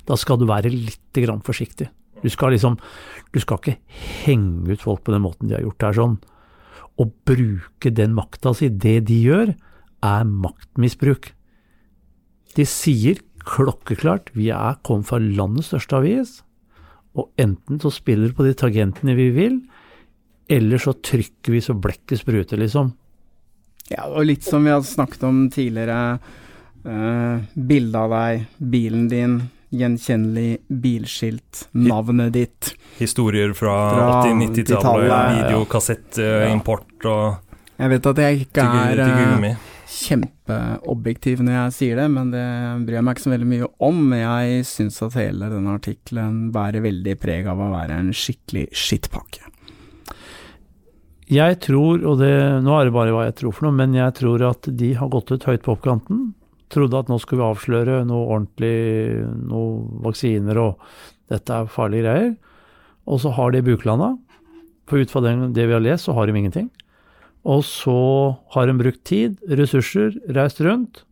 da 0.09 0.17
skal 0.19 0.41
du 0.41 0.47
være 0.49 0.73
litt 0.73 1.21
grann 1.21 1.43
forsiktig. 1.45 1.91
Du 2.23 2.31
skal 2.31 2.55
liksom, 2.55 2.79
du 3.35 3.41
skal 3.43 3.59
ikke 3.59 3.77
henge 4.25 4.71
ut 4.71 4.85
folk 4.85 5.03
på 5.05 5.15
den 5.15 5.25
måten 5.25 5.51
de 5.51 5.59
har 5.59 5.65
gjort 5.65 5.89
her 5.89 5.99
sånn. 5.99 6.17
Å 7.01 7.09
bruke 7.27 7.93
den 7.93 8.15
makta 8.17 8.55
si, 8.57 8.71
det 8.71 9.01
de 9.11 9.19
gjør, 9.27 9.55
er 10.03 10.25
maktmisbruk. 10.27 11.33
De 12.57 12.67
sier 12.69 13.21
klokkeklart 13.43 14.31
vi 14.37 14.51
er 14.55 14.79
kommet 14.87 15.09
fra 15.09 15.21
landets 15.23 15.73
største 15.73 15.99
avis, 15.99 16.35
og 17.19 17.31
enten 17.41 17.81
så 17.83 17.91
spiller 17.93 18.31
vi 18.31 18.39
på 18.39 18.47
de 18.47 18.57
tangentene 18.57 19.17
vi 19.19 19.29
vil, 19.35 19.59
eller 20.53 20.81
så 20.81 20.95
trykker 20.95 21.55
vi 21.55 21.63
så 21.65 21.75
blekket 21.79 22.23
spruter, 22.23 22.61
liksom. 22.61 22.93
Ja, 23.91 24.07
og 24.09 24.25
litt 24.29 24.45
som 24.47 24.65
vi 24.65 24.73
har 24.73 24.85
snakket 24.87 25.25
om 25.29 25.45
tidligere. 25.53 26.19
Uh, 26.83 27.43
Bilde 27.55 27.99
av 27.99 28.13
deg, 28.15 28.47
bilen 28.59 29.05
din, 29.11 29.37
gjenkjennelig 29.73 30.63
bilskilt, 30.83 31.67
navnet 31.79 32.33
ditt. 32.35 32.73
Historier 32.99 33.55
fra, 33.57 33.77
Fra 33.93 34.09
80-90-tallet, 34.27 34.73
80-tallet, 34.73 35.13
ja. 35.13 35.21
videokassettimport 35.39 37.09
og 37.11 37.53
Jeg 37.79 37.93
vet 37.95 38.09
at 38.13 38.25
jeg 38.25 38.43
ikke 38.47 38.67
er 38.83 39.05
eh. 39.07 39.63
Kjempeobjektiv 39.93 41.43
når 41.45 41.57
jeg 41.57 41.77
sier 41.77 42.01
det, 42.01 42.09
men 42.13 42.33
det 42.33 42.43
bryr 42.87 42.99
jeg 42.99 43.07
meg 43.07 43.17
ikke 43.17 43.25
så 43.27 43.33
veldig 43.33 43.49
mye 43.51 43.71
om. 43.89 44.03
Jeg 44.17 44.67
syns 44.69 45.01
at 45.05 45.17
hele 45.21 45.49
denne 45.53 45.77
artikkelen 45.77 46.37
bærer 46.55 46.85
veldig 46.85 47.17
preg 47.21 47.49
av 47.53 47.61
å 47.61 47.73
være 47.75 47.99
en 48.01 48.13
skikkelig 48.17 48.69
skittpakke. 48.77 49.49
Jeg 51.33 51.59
tror, 51.65 52.03
og 52.05 52.19
det, 52.21 52.33
nå 52.65 52.75
er 52.77 52.89
det 52.89 52.95
bare 52.95 53.13
hva 53.15 53.27
jeg 53.29 53.39
tror 53.41 53.55
for 53.57 53.69
noe, 53.69 53.77
men 53.79 53.95
jeg 53.97 54.17
tror 54.19 54.43
at 54.51 54.69
de 54.69 54.93
har 54.99 55.13
gått 55.13 55.33
ut 55.33 55.47
høyt 55.49 55.65
på 55.65 55.77
oppkanten. 55.77 56.33
Trodde 56.73 56.99
at 56.99 57.09
nå 57.13 57.19
skulle 57.21 57.45
vi 57.45 57.53
avsløre 57.53 58.03
noe 58.09 58.27
ordentlig, 58.27 58.77
noe 59.49 60.03
vaksiner 60.05 60.61
og 60.61 60.83
dette 61.33 61.57
er 61.57 61.73
farlige 61.73 62.05
greier. 62.05 62.35
Og 63.09 63.23
så 63.23 63.33
har 63.37 63.53
de 63.55 63.65
buklanda. 63.65 64.13
For 64.91 65.01
ut 65.01 65.13
fra 65.13 65.23
det 65.25 65.65
vi 65.65 65.73
har 65.73 65.85
lest, 65.85 66.09
så 66.09 66.17
har 66.17 66.29
de 66.29 66.37
ingenting. 66.37 66.69
Og 67.43 67.65
så 67.67 67.99
har 68.55 68.71
hun 68.71 68.79
brukt 68.79 69.03
tid, 69.09 69.41
ressurser, 69.51 70.15
reist 70.31 70.63
rundt. 70.63 71.03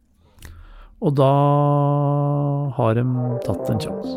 Og 1.00 1.16
da 1.18 1.32
har 2.76 2.94
de 2.98 3.04
tatt 3.46 3.72
en 3.72 3.82
sjanse. 3.82 4.16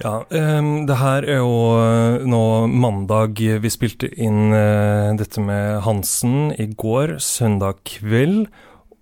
Ja, 0.00 0.22
ehm, 0.32 0.86
det 0.88 0.96
her 0.96 1.26
er 1.28 1.42
jo 1.42 1.56
eh, 1.76 2.22
nå 2.24 2.44
mandag. 2.72 3.36
Vi 3.36 3.72
spilte 3.72 4.08
inn 4.08 4.48
eh, 4.56 5.12
dette 5.20 5.44
med 5.44 5.82
Hansen 5.84 6.54
i 6.56 6.70
går, 6.72 7.18
søndag 7.20 7.82
kveld. 7.88 8.48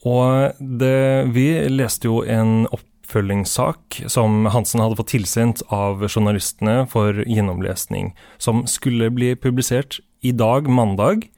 Og 0.06 0.58
det, 0.58 1.30
vi 1.34 1.46
leste 1.70 2.10
jo 2.10 2.24
en 2.26 2.66
oppfølgingssak 3.08 4.02
som 4.12 4.44
Hansen 4.52 4.82
hadde 4.82 4.98
fått 4.98 5.14
tilsendt 5.14 5.62
av 5.72 6.04
journalistene 6.04 6.84
for 6.90 7.16
gjennomlesning, 7.24 8.12
som 8.36 8.66
skulle 8.68 9.08
bli 9.10 9.34
publisert 9.34 10.00
i 10.20 10.32
dag, 10.32 10.68
mandag. 10.68 11.30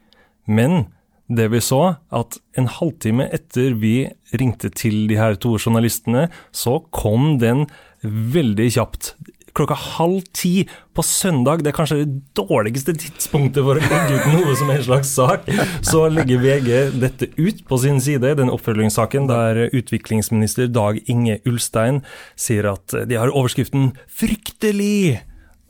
Men 0.45 0.91
det 1.31 1.47
vi 1.53 1.61
så, 1.63 1.95
at 2.11 2.37
en 2.59 2.67
halvtime 2.67 3.29
etter 3.31 3.77
vi 3.79 4.11
ringte 4.35 4.69
til 4.75 5.07
de 5.07 5.15
her 5.15 5.37
to 5.39 5.55
journalistene, 5.55 6.27
så 6.51 6.81
kom 6.91 7.37
den 7.39 7.69
veldig 8.03 8.67
kjapt. 8.75 9.13
Klokka 9.57 9.77
halv 9.77 10.25
ti 10.37 10.67
på 10.95 11.03
søndag, 11.05 11.63
det 11.63 11.71
er 11.71 11.77
kanskje 11.77 12.01
det 12.03 12.21
dårligste 12.37 12.95
tidspunktet 12.99 13.63
for 13.63 13.79
å 13.79 13.83
legge 13.83 14.19
ut 14.19 14.29
noe 14.35 14.55
som 14.59 14.71
en 14.73 14.83
slags 14.85 15.13
sak, 15.15 15.47
så 15.85 16.05
legger 16.11 16.43
VG 16.43 16.99
dette 17.01 17.31
ut 17.37 17.63
på 17.67 17.81
sin 17.81 18.01
side, 18.03 18.35
den 18.39 18.51
oppfølgingssaken 18.53 19.27
der 19.31 19.65
utviklingsminister 19.71 20.71
Dag 20.71 21.01
Inge 21.11 21.39
Ulstein 21.47 22.01
sier 22.39 22.71
at 22.73 22.95
de 23.07 23.19
har 23.19 23.33
overskriften 23.33 23.91
'Fryktelig' 24.07 25.21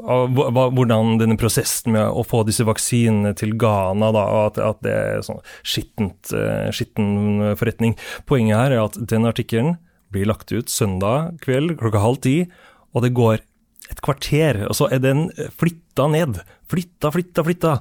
hvordan 0.01 1.19
denne 1.19 1.37
prosessen 1.37 1.93
med 1.93 2.07
å 2.09 2.23
få 2.25 2.41
disse 2.47 2.65
vaksinene 2.65 3.35
til 3.37 3.53
Ghana, 3.59 4.11
da, 4.15 4.23
at, 4.47 4.57
at 4.57 4.81
det 4.85 4.95
er 4.95 5.21
sånn 5.25 5.41
skittent, 5.61 6.33
eh, 6.33 6.71
skitten 6.73 7.53
forretning. 7.59 7.95
Poenget 8.25 8.57
her 8.57 8.75
er 8.75 8.83
at 8.85 8.97
den 8.97 9.27
artikkelen 9.29 9.77
blir 10.11 10.27
lagt 10.27 10.51
ut 10.51 10.71
søndag 10.71 11.37
kveld 11.45 11.77
klokka 11.79 12.01
halv 12.03 12.21
ti, 12.25 12.35
og 12.91 13.05
det 13.05 13.13
går 13.15 13.39
et 13.91 14.01
kvarter, 14.03 14.63
og 14.69 14.77
så 14.77 14.87
er 14.91 15.03
den 15.03 15.27
flytta 15.59 16.07
ned. 16.11 16.39
Flytta, 16.71 17.11
flytta, 17.13 17.45
flytta. 17.47 17.75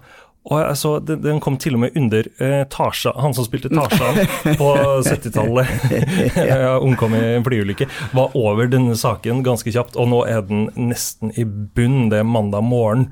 Og 0.48 0.56
altså, 0.62 0.94
den, 1.04 1.20
den 1.20 1.40
kom 1.44 1.58
til 1.60 1.76
og 1.76 1.82
med 1.82 1.96
under 2.00 2.26
eh, 2.40 2.62
Tasha, 2.72 3.12
han 3.20 3.34
som 3.36 3.44
spilte 3.44 3.68
Tarzan 3.68 4.22
på 4.60 4.70
70-tallet, 5.04 5.68
ja, 6.48 6.78
omkom 6.80 7.14
i 7.18 7.20
en 7.36 7.44
flyulykke, 7.44 7.88
var 8.16 8.36
over 8.38 8.70
denne 8.72 8.96
saken 8.96 9.44
ganske 9.44 9.72
kjapt, 9.74 9.98
og 10.00 10.08
nå 10.10 10.22
er 10.30 10.40
den 10.48 10.70
nesten 10.80 11.34
i 11.36 11.44
bunn. 11.44 12.08
Det 12.12 12.22
er 12.22 12.28
mandag 12.28 12.64
morgen. 12.64 13.10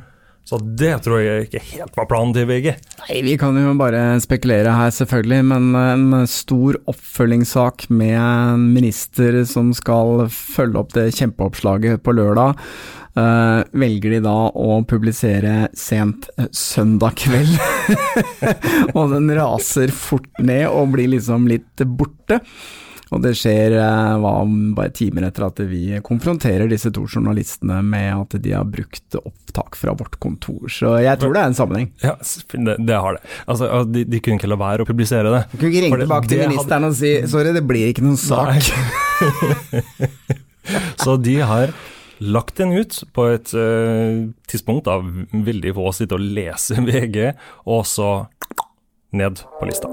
Så 0.48 0.56
det 0.80 0.94
tror 1.04 1.20
jeg 1.20 1.48
ikke 1.48 1.60
helt 1.74 1.98
var 1.98 2.06
planen 2.08 2.32
til 2.32 2.46
VG. 2.48 2.70
Nei, 3.02 3.18
vi 3.26 3.34
kan 3.40 3.56
jo 3.60 3.74
bare 3.76 4.16
spekulere 4.24 4.72
her, 4.72 4.92
selvfølgelig, 4.96 5.42
men 5.50 5.66
en 5.76 6.22
stor 6.30 6.78
oppfølgingssak 6.88 7.90
med 7.92 8.14
en 8.16 8.64
minister 8.72 9.42
som 9.48 9.74
skal 9.76 10.24
følge 10.32 10.80
opp 10.80 10.96
det 10.96 11.10
kjempeoppslaget 11.18 12.00
på 12.04 12.16
lørdag, 12.16 12.56
Uh, 13.18 13.64
velger 13.74 14.12
de 14.12 14.18
da 14.22 14.32
å 14.54 14.76
publisere 14.86 15.64
sent 15.74 16.28
eh, 16.38 16.46
søndag 16.54 17.16
kveld. 17.18 17.56
og 18.96 19.10
den 19.10 19.32
raser 19.34 19.90
fort 19.90 20.28
ned 20.38 20.68
og 20.68 20.92
blir 20.92 21.10
liksom 21.16 21.48
litt 21.50 21.82
borte. 21.98 22.38
Og 23.14 23.22
det 23.24 23.32
skjer 23.40 23.72
eh, 23.78 24.14
hva, 24.20 24.32
bare 24.76 24.92
timer 24.96 25.28
etter 25.28 25.46
at 25.46 25.60
vi 25.70 26.00
konfronterer 26.04 26.68
disse 26.70 26.90
to 26.94 27.06
journalistene 27.08 27.80
med 27.84 28.10
at 28.14 28.36
de 28.44 28.52
har 28.52 28.68
brukt 28.68 29.16
opptak 29.20 29.78
fra 29.80 29.94
vårt 29.96 30.18
kontor. 30.20 30.68
Så 30.72 30.96
jeg 31.02 31.20
tror 31.20 31.34
det 31.34 31.42
er 31.42 31.52
en 31.52 31.58
sammenheng. 31.58 31.90
Ja, 32.04 32.14
det, 32.18 32.78
det 32.84 33.00
har 33.00 33.18
det. 33.18 33.22
Altså, 33.46 33.68
altså, 33.68 33.88
de, 33.96 34.04
de 34.08 34.22
kunne 34.24 34.40
ikke 34.40 34.52
la 34.52 34.60
være 34.60 34.84
å 34.84 34.88
publisere 34.88 35.32
det. 35.34 35.42
Du 35.52 35.58
kunne 35.58 35.72
ikke 35.72 35.84
ringe 35.86 36.00
tilbake 36.04 36.32
til 36.32 36.44
ministeren 36.44 36.88
hadde- 36.88 36.92
og 36.92 36.98
si 37.00 37.12
sorry, 37.32 37.54
det 37.56 37.64
blir 37.68 37.92
ikke 37.92 38.04
noen 38.04 38.20
sak. 38.20 38.68
Så 41.00 41.16
de 41.16 41.38
har 41.48 41.72
lagt 42.18 42.56
den 42.56 42.72
ut 42.76 43.04
på 43.14 43.28
et 43.32 43.54
uh, 43.54 44.28
tidspunkt 44.50 44.84
da 44.90 44.98
veldig 45.32 45.74
få 45.78 45.92
sitter 45.96 46.18
og 46.18 46.26
leser 46.38 46.82
VG, 46.84 47.30
og 47.70 47.86
så 47.88 48.10
ned 49.16 49.34
på 49.60 49.70
lista. 49.70 49.88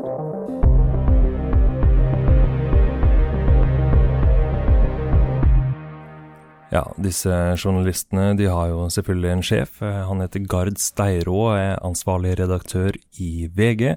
Ja, 6.75 6.83
disse 6.99 7.31
journalistene 7.55 8.33
de 8.35 8.49
har 8.51 8.71
jo 8.73 8.87
selvfølgelig 8.91 9.29
en 9.31 9.43
sjef. 9.45 9.77
Han 9.79 10.23
heter 10.23 10.43
Gard 10.51 10.79
Steiro, 10.81 11.53
er 11.55 11.77
ansvarlig 11.85 12.33
redaktør 12.41 12.97
i 13.21 13.47
VG. 13.47 13.93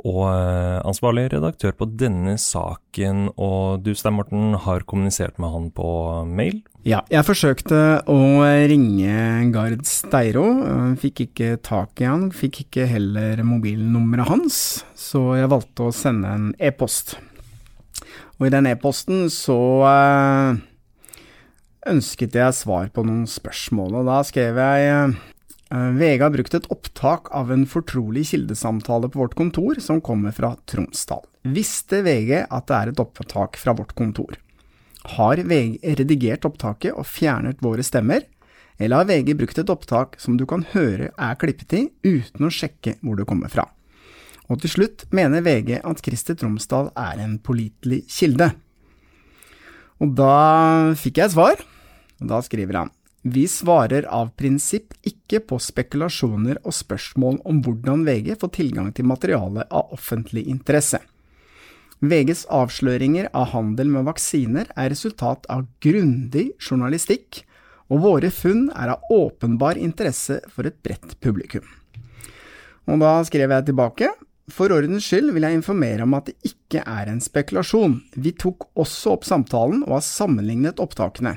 Og 0.00 0.22
eh, 0.30 0.80
ansvarlig 0.88 1.26
redaktør 1.34 1.74
på 1.76 1.88
denne 2.00 2.36
saken. 2.40 3.30
Og 3.36 3.82
du, 3.84 3.92
Stein 3.96 4.16
Morten, 4.16 4.54
har 4.64 4.84
kommunisert 4.88 5.40
med 5.40 5.52
han 5.52 5.68
på 5.76 5.88
mail? 6.28 6.60
Ja, 6.88 7.02
jeg 7.12 7.26
forsøkte 7.28 7.80
å 8.08 8.20
ringe 8.68 9.50
Gard 9.52 9.84
Steiro. 9.88 10.46
Fikk 11.00 11.26
ikke 11.26 11.50
tak 11.64 12.00
i 12.00 12.08
han. 12.08 12.30
Fikk 12.36 12.62
ikke 12.64 12.88
heller 12.88 13.44
mobilnummeret 13.44 14.28
hans, 14.28 14.62
så 14.96 15.34
jeg 15.40 15.52
valgte 15.52 15.88
å 15.88 15.94
sende 15.94 16.32
en 16.32 16.50
e-post. 16.56 17.18
Og 18.40 18.48
i 18.48 18.54
den 18.54 18.70
e-posten 18.70 19.26
så 19.28 19.60
uh, 19.84 20.56
ønsket 21.88 22.36
jeg 22.36 22.56
svar 22.56 22.90
på 22.92 23.04
noen 23.06 23.26
spørsmål, 23.30 24.00
og 24.00 24.08
da 24.10 24.20
skrev 24.26 24.58
jeg 24.60 25.14
uh, 25.72 25.90
VG 25.96 26.24
har 26.24 26.34
brukt 26.34 26.56
et 26.58 26.68
opptak 26.72 27.30
av 27.36 27.52
en 27.54 27.64
fortrolig 27.68 28.26
kildesamtale 28.32 29.10
på 29.10 29.22
vårt 29.22 29.36
kontor 29.38 29.80
som 29.82 30.02
kommer 30.04 30.34
fra 30.36 30.54
Tromsdal. 30.68 31.24
Visste 31.48 32.02
VG 32.04 32.42
at 32.42 32.68
det 32.68 32.76
er 32.76 32.92
et 32.92 33.02
opptak 33.02 33.56
fra 33.60 33.74
vårt 33.78 33.94
kontor? 33.96 34.36
Har 35.16 35.40
VG 35.40 35.80
redigert 35.96 36.44
opptaket 36.44 36.92
og 36.92 37.08
fjernet 37.08 37.62
våre 37.64 37.84
stemmer, 37.86 38.26
eller 38.80 39.02
har 39.02 39.08
VG 39.08 39.34
brukt 39.36 39.60
et 39.60 39.72
opptak 39.72 40.18
som 40.20 40.36
du 40.40 40.46
kan 40.48 40.64
høre 40.72 41.10
er 41.16 41.38
klippet 41.40 41.76
i, 41.76 41.84
uten 42.04 42.48
å 42.48 42.52
sjekke 42.52 42.98
hvor 43.00 43.16
det 43.16 43.28
kommer 43.28 43.52
fra? 43.52 43.66
Og 44.50 44.58
til 44.60 44.72
slutt 44.72 45.06
mener 45.14 45.44
VG 45.46 45.78
at 45.78 46.02
Christer 46.04 46.36
Tromsdal 46.36 46.90
er 46.98 47.20
en 47.22 47.38
pålitelig 47.38 48.02
kilde. 48.10 48.50
Og 50.00 50.16
da 50.16 50.94
fikk 50.98 51.20
jeg 51.20 51.34
svar. 51.34 51.60
Og 52.20 52.32
da 52.32 52.40
skriver 52.44 52.82
han 52.82 52.94
vi 53.20 53.44
svarer 53.52 54.06
av 54.08 54.30
prinsipp 54.32 54.94
ikke 55.04 55.42
på 55.44 55.58
spekulasjoner 55.60 56.62
og 56.64 56.72
spørsmål 56.72 57.42
om 57.44 57.58
hvordan 57.60 58.06
VG 58.06 58.38
får 58.40 58.52
tilgang 58.54 58.86
til 58.96 59.10
materiale 59.10 59.66
av 59.68 59.92
offentlig 59.92 60.46
interesse. 60.48 61.02
VGs 62.00 62.46
avsløringer 62.48 63.28
av 63.36 63.50
handel 63.52 63.90
med 63.92 64.06
vaksiner 64.08 64.70
er 64.72 64.88
resultat 64.88 65.44
av 65.52 65.66
grundig 65.84 66.46
journalistikk, 66.56 67.42
og 67.92 68.06
våre 68.06 68.30
funn 68.32 68.70
er 68.72 68.94
av 68.94 69.12
åpenbar 69.12 69.76
interesse 69.76 70.38
for 70.48 70.64
et 70.64 70.80
bredt 70.80 71.18
publikum. 71.20 71.66
Og 72.88 73.04
da 73.04 73.18
skrev 73.28 73.52
jeg 73.52 73.68
tilbake. 73.68 74.08
For 74.50 74.72
ordens 74.74 75.04
skyld 75.06 75.34
vil 75.34 75.44
jeg 75.46 75.60
informere 75.60 76.06
om 76.06 76.16
at 76.16 76.30
det 76.30 76.54
ikke 76.54 76.82
er 76.86 77.10
en 77.10 77.20
spekulasjon. 77.22 78.00
Vi 78.16 78.32
tok 78.38 78.70
også 78.78 79.14
opp 79.18 79.28
samtalen 79.28 79.84
og 79.84 79.98
har 79.98 80.06
sammenlignet 80.06 80.82
opptakene 80.82 81.36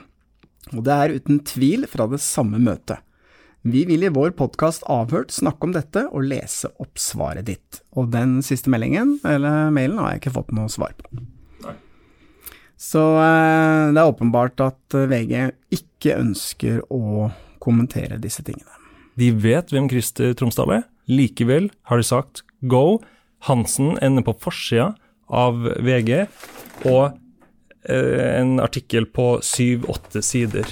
og 0.71 0.85
det 0.87 0.93
er 0.93 1.17
uten 1.17 1.41
tvil 1.45 1.87
fra 1.89 2.07
det 2.11 2.21
samme 2.23 2.61
møtet. 2.61 3.01
Vi 3.63 3.85
vil 3.87 4.03
i 4.03 4.11
vår 4.11 4.33
podkast 4.35 4.83
Avhørt 4.91 5.31
snakke 5.31 5.69
om 5.69 5.75
dette 5.75 6.05
og 6.11 6.25
lese 6.27 6.67
opp 6.83 6.99
svaret 6.99 7.47
ditt. 7.47 7.79
Og 7.95 8.09
den 8.11 8.41
siste 8.43 8.71
meldingen, 8.71 9.17
eller 9.23 9.71
mailen, 9.71 10.01
har 10.01 10.13
jeg 10.13 10.23
ikke 10.23 10.35
fått 10.39 10.51
noe 10.55 10.71
svar 10.71 10.95
på. 10.99 11.23
Nei. 11.63 11.77
Så 12.75 13.03
eh, 13.23 13.93
det 13.95 14.01
er 14.01 14.11
åpenbart 14.11 14.65
at 14.65 14.97
eh, 14.99 15.07
VG 15.07 15.35
ikke 15.79 16.17
ønsker 16.19 16.81
å 16.91 17.29
kommentere 17.63 18.19
disse 18.19 18.43
tingene. 18.43 18.81
De 19.15 19.29
vet 19.31 19.71
hvem 19.71 19.87
Christer 19.91 20.35
Tromsdal 20.35 20.81
er, 20.81 20.83
likevel 21.07 21.69
har 21.87 22.01
de 22.01 22.07
sagt 22.07 22.43
go. 22.63 23.01
Hansen 23.47 23.97
ender 24.01 24.23
på 24.25 24.37
forsida 24.43 24.93
av 25.33 25.65
VG, 25.83 26.25
og 26.87 27.17
Eh, 27.83 28.39
en 28.39 28.59
artikkel 28.59 29.05
på 29.05 29.39
syv-åtte 29.43 30.21
sider. 30.23 30.67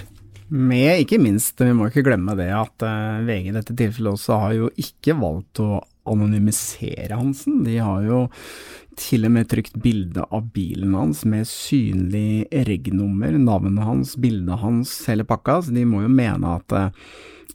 Med 0.48 1.04
ikke 1.04 1.20
minst, 1.20 1.60
vi 1.60 1.74
må 1.76 1.90
ikke 1.90 2.06
glemme 2.08 2.38
det, 2.40 2.50
at 2.56 2.86
eh, 2.88 3.24
VG 3.28 3.50
i 3.52 3.56
dette 3.56 3.76
tilfellet 3.76 4.16
også 4.16 4.38
har 4.46 4.56
jo 4.56 4.70
ikke 4.80 5.18
valgt 5.20 5.60
å 5.64 5.82
anonymisere 6.12 7.20
Hansen. 7.20 7.62
De 7.68 7.76
har 7.84 8.08
jo 8.08 8.22
til 9.00 9.28
og 9.28 9.34
med 9.36 9.50
trykt 9.52 9.78
bilde 9.84 10.24
av 10.34 10.50
bilen 10.56 10.96
hans 10.98 11.24
med 11.28 11.48
synlig 11.50 12.48
reg-nummer, 12.68 13.38
navnet 13.40 13.86
hans, 13.88 14.16
bildet 14.20 14.60
hans, 14.62 14.94
hele 15.10 15.26
pakka. 15.28 15.62
Så 15.66 15.76
de 15.76 15.86
må 15.88 16.04
jo 16.04 16.12
mene 16.12 16.56
at 16.58 16.76
eh, 16.78 16.90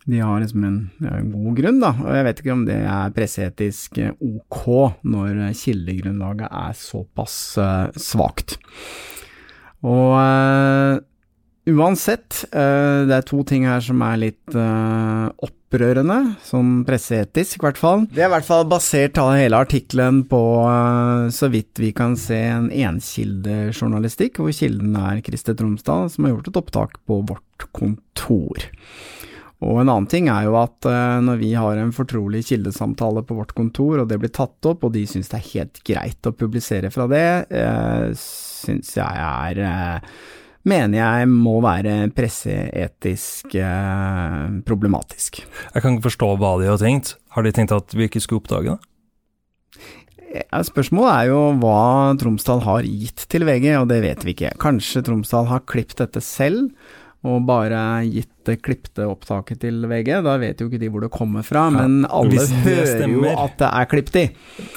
de 0.07 0.23
har 0.23 0.41
liksom 0.41 0.65
en, 0.65 0.79
en, 1.03 1.33
god 1.33 1.59
grunn, 1.59 1.83
da. 1.83 1.91
Og 2.05 2.15
jeg 2.15 2.27
vet 2.29 2.41
ikke 2.43 2.55
om 2.55 2.65
det 2.69 2.79
er 2.79 3.15
presseetisk 3.17 3.99
ok 4.23 4.63
når 5.03 5.41
kildegrunnlaget 5.59 6.47
er 6.47 6.77
såpass 6.79 7.37
uh, 7.59 7.89
svakt. 7.99 8.55
Og 9.83 10.15
uansett, 11.67 12.45
uh, 12.55 13.07
det 13.09 13.15
er 13.17 13.27
to 13.27 13.43
ting 13.47 13.67
her 13.67 13.83
som 13.85 14.03
er 14.07 14.21
litt 14.23 14.55
uh, 14.55 15.27
opprørende, 15.43 16.19
sånn 16.47 16.85
presseetisk 16.87 17.59
i 17.59 17.65
hvert 17.67 17.81
fall. 17.81 18.07
Det 18.13 18.23
er 18.23 18.31
i 18.31 18.35
hvert 18.37 18.47
fall 18.47 18.65
basert 18.71 19.19
av 19.19 19.33
hele 19.35 19.59
artikkelen 19.67 20.23
på, 20.31 20.41
så 21.35 21.51
vidt 21.53 21.83
vi 21.83 21.91
kan 21.97 22.15
se, 22.21 22.39
en 22.55 22.71
enkildejournalistikk, 22.71 24.39
hvor 24.41 24.55
kilden 24.55 24.95
er 25.01 25.21
Christer 25.27 25.59
Tromsdal, 25.59 26.09
som 26.15 26.27
har 26.27 26.37
gjort 26.37 26.53
et 26.53 26.61
opptak 26.63 26.97
på 27.05 27.19
vårt 27.33 27.69
kontor. 27.75 28.71
Og 29.67 29.81
en 29.81 29.89
annen 29.89 30.07
ting 30.13 30.31
er 30.31 30.47
jo 30.47 30.55
at 30.61 30.87
når 31.25 31.39
vi 31.41 31.51
har 31.57 31.79
en 31.81 31.93
fortrolig 31.97 32.43
kildesamtale 32.47 33.25
på 33.27 33.39
vårt 33.39 33.55
kontor, 33.57 34.03
og 34.03 34.11
det 34.11 34.21
blir 34.23 34.33
tatt 34.37 34.71
opp, 34.71 34.85
og 34.87 34.95
de 34.95 35.03
syns 35.09 35.33
det 35.33 35.41
er 35.41 35.51
helt 35.51 35.81
greit 35.89 36.29
å 36.29 36.35
publisere 36.37 36.93
fra 36.95 37.09
det, 37.11 37.27
syns 38.21 38.95
jeg 39.01 39.25
er 39.27 39.63
Mener 40.67 40.99
jeg 40.99 41.29
må 41.31 41.61
være 41.63 42.09
presseetisk 42.15 43.55
problematisk. 44.67 45.41
Jeg 45.73 45.83
kan 45.83 45.95
ikke 45.95 46.09
forstå 46.09 46.33
hva 46.41 46.57
de 46.59 46.67
har 46.73 46.81
tenkt. 46.83 47.15
Har 47.37 47.47
de 47.47 47.55
tenkt 47.55 47.75
at 47.77 47.95
vi 47.95 48.09
ikke 48.09 48.23
skulle 48.25 48.43
oppdage 48.43 48.75
det? 48.75 48.93
Spørsmålet 50.67 51.13
er 51.13 51.31
jo 51.31 51.41
hva 51.63 51.79
Tromsdal 52.21 52.61
har 52.67 52.85
gitt 52.85 53.25
til 53.31 53.47
VG, 53.47 53.71
og 53.79 53.89
det 53.93 54.03
vet 54.03 54.25
vi 54.27 54.35
ikke. 54.35 54.57
Kanskje 54.61 55.05
Tromsdal 55.07 55.47
har 55.49 55.63
klippet 55.71 56.03
dette 56.03 56.23
selv, 56.25 56.73
og 57.27 57.45
bare 57.49 57.81
gitt 58.07 58.33
det 58.47 58.61
klipte 58.63 59.09
opptaket 59.11 59.59
til 59.65 59.83
VG. 59.91 60.13
Da 60.23 60.37
vet 60.39 60.61
jo 60.63 60.69
ikke 60.69 60.79
de 60.79 60.91
hvor 60.93 61.03
det 61.03 61.11
kommer 61.15 61.43
fra, 61.47 61.67
ja, 61.67 61.75
men 61.75 62.07
alle 62.07 62.45
hører 62.63 63.11
jo 63.11 63.25
at 63.33 63.59
det 63.59 63.71
er 63.73 63.91
klippet 63.91 64.19
i. 64.21 64.25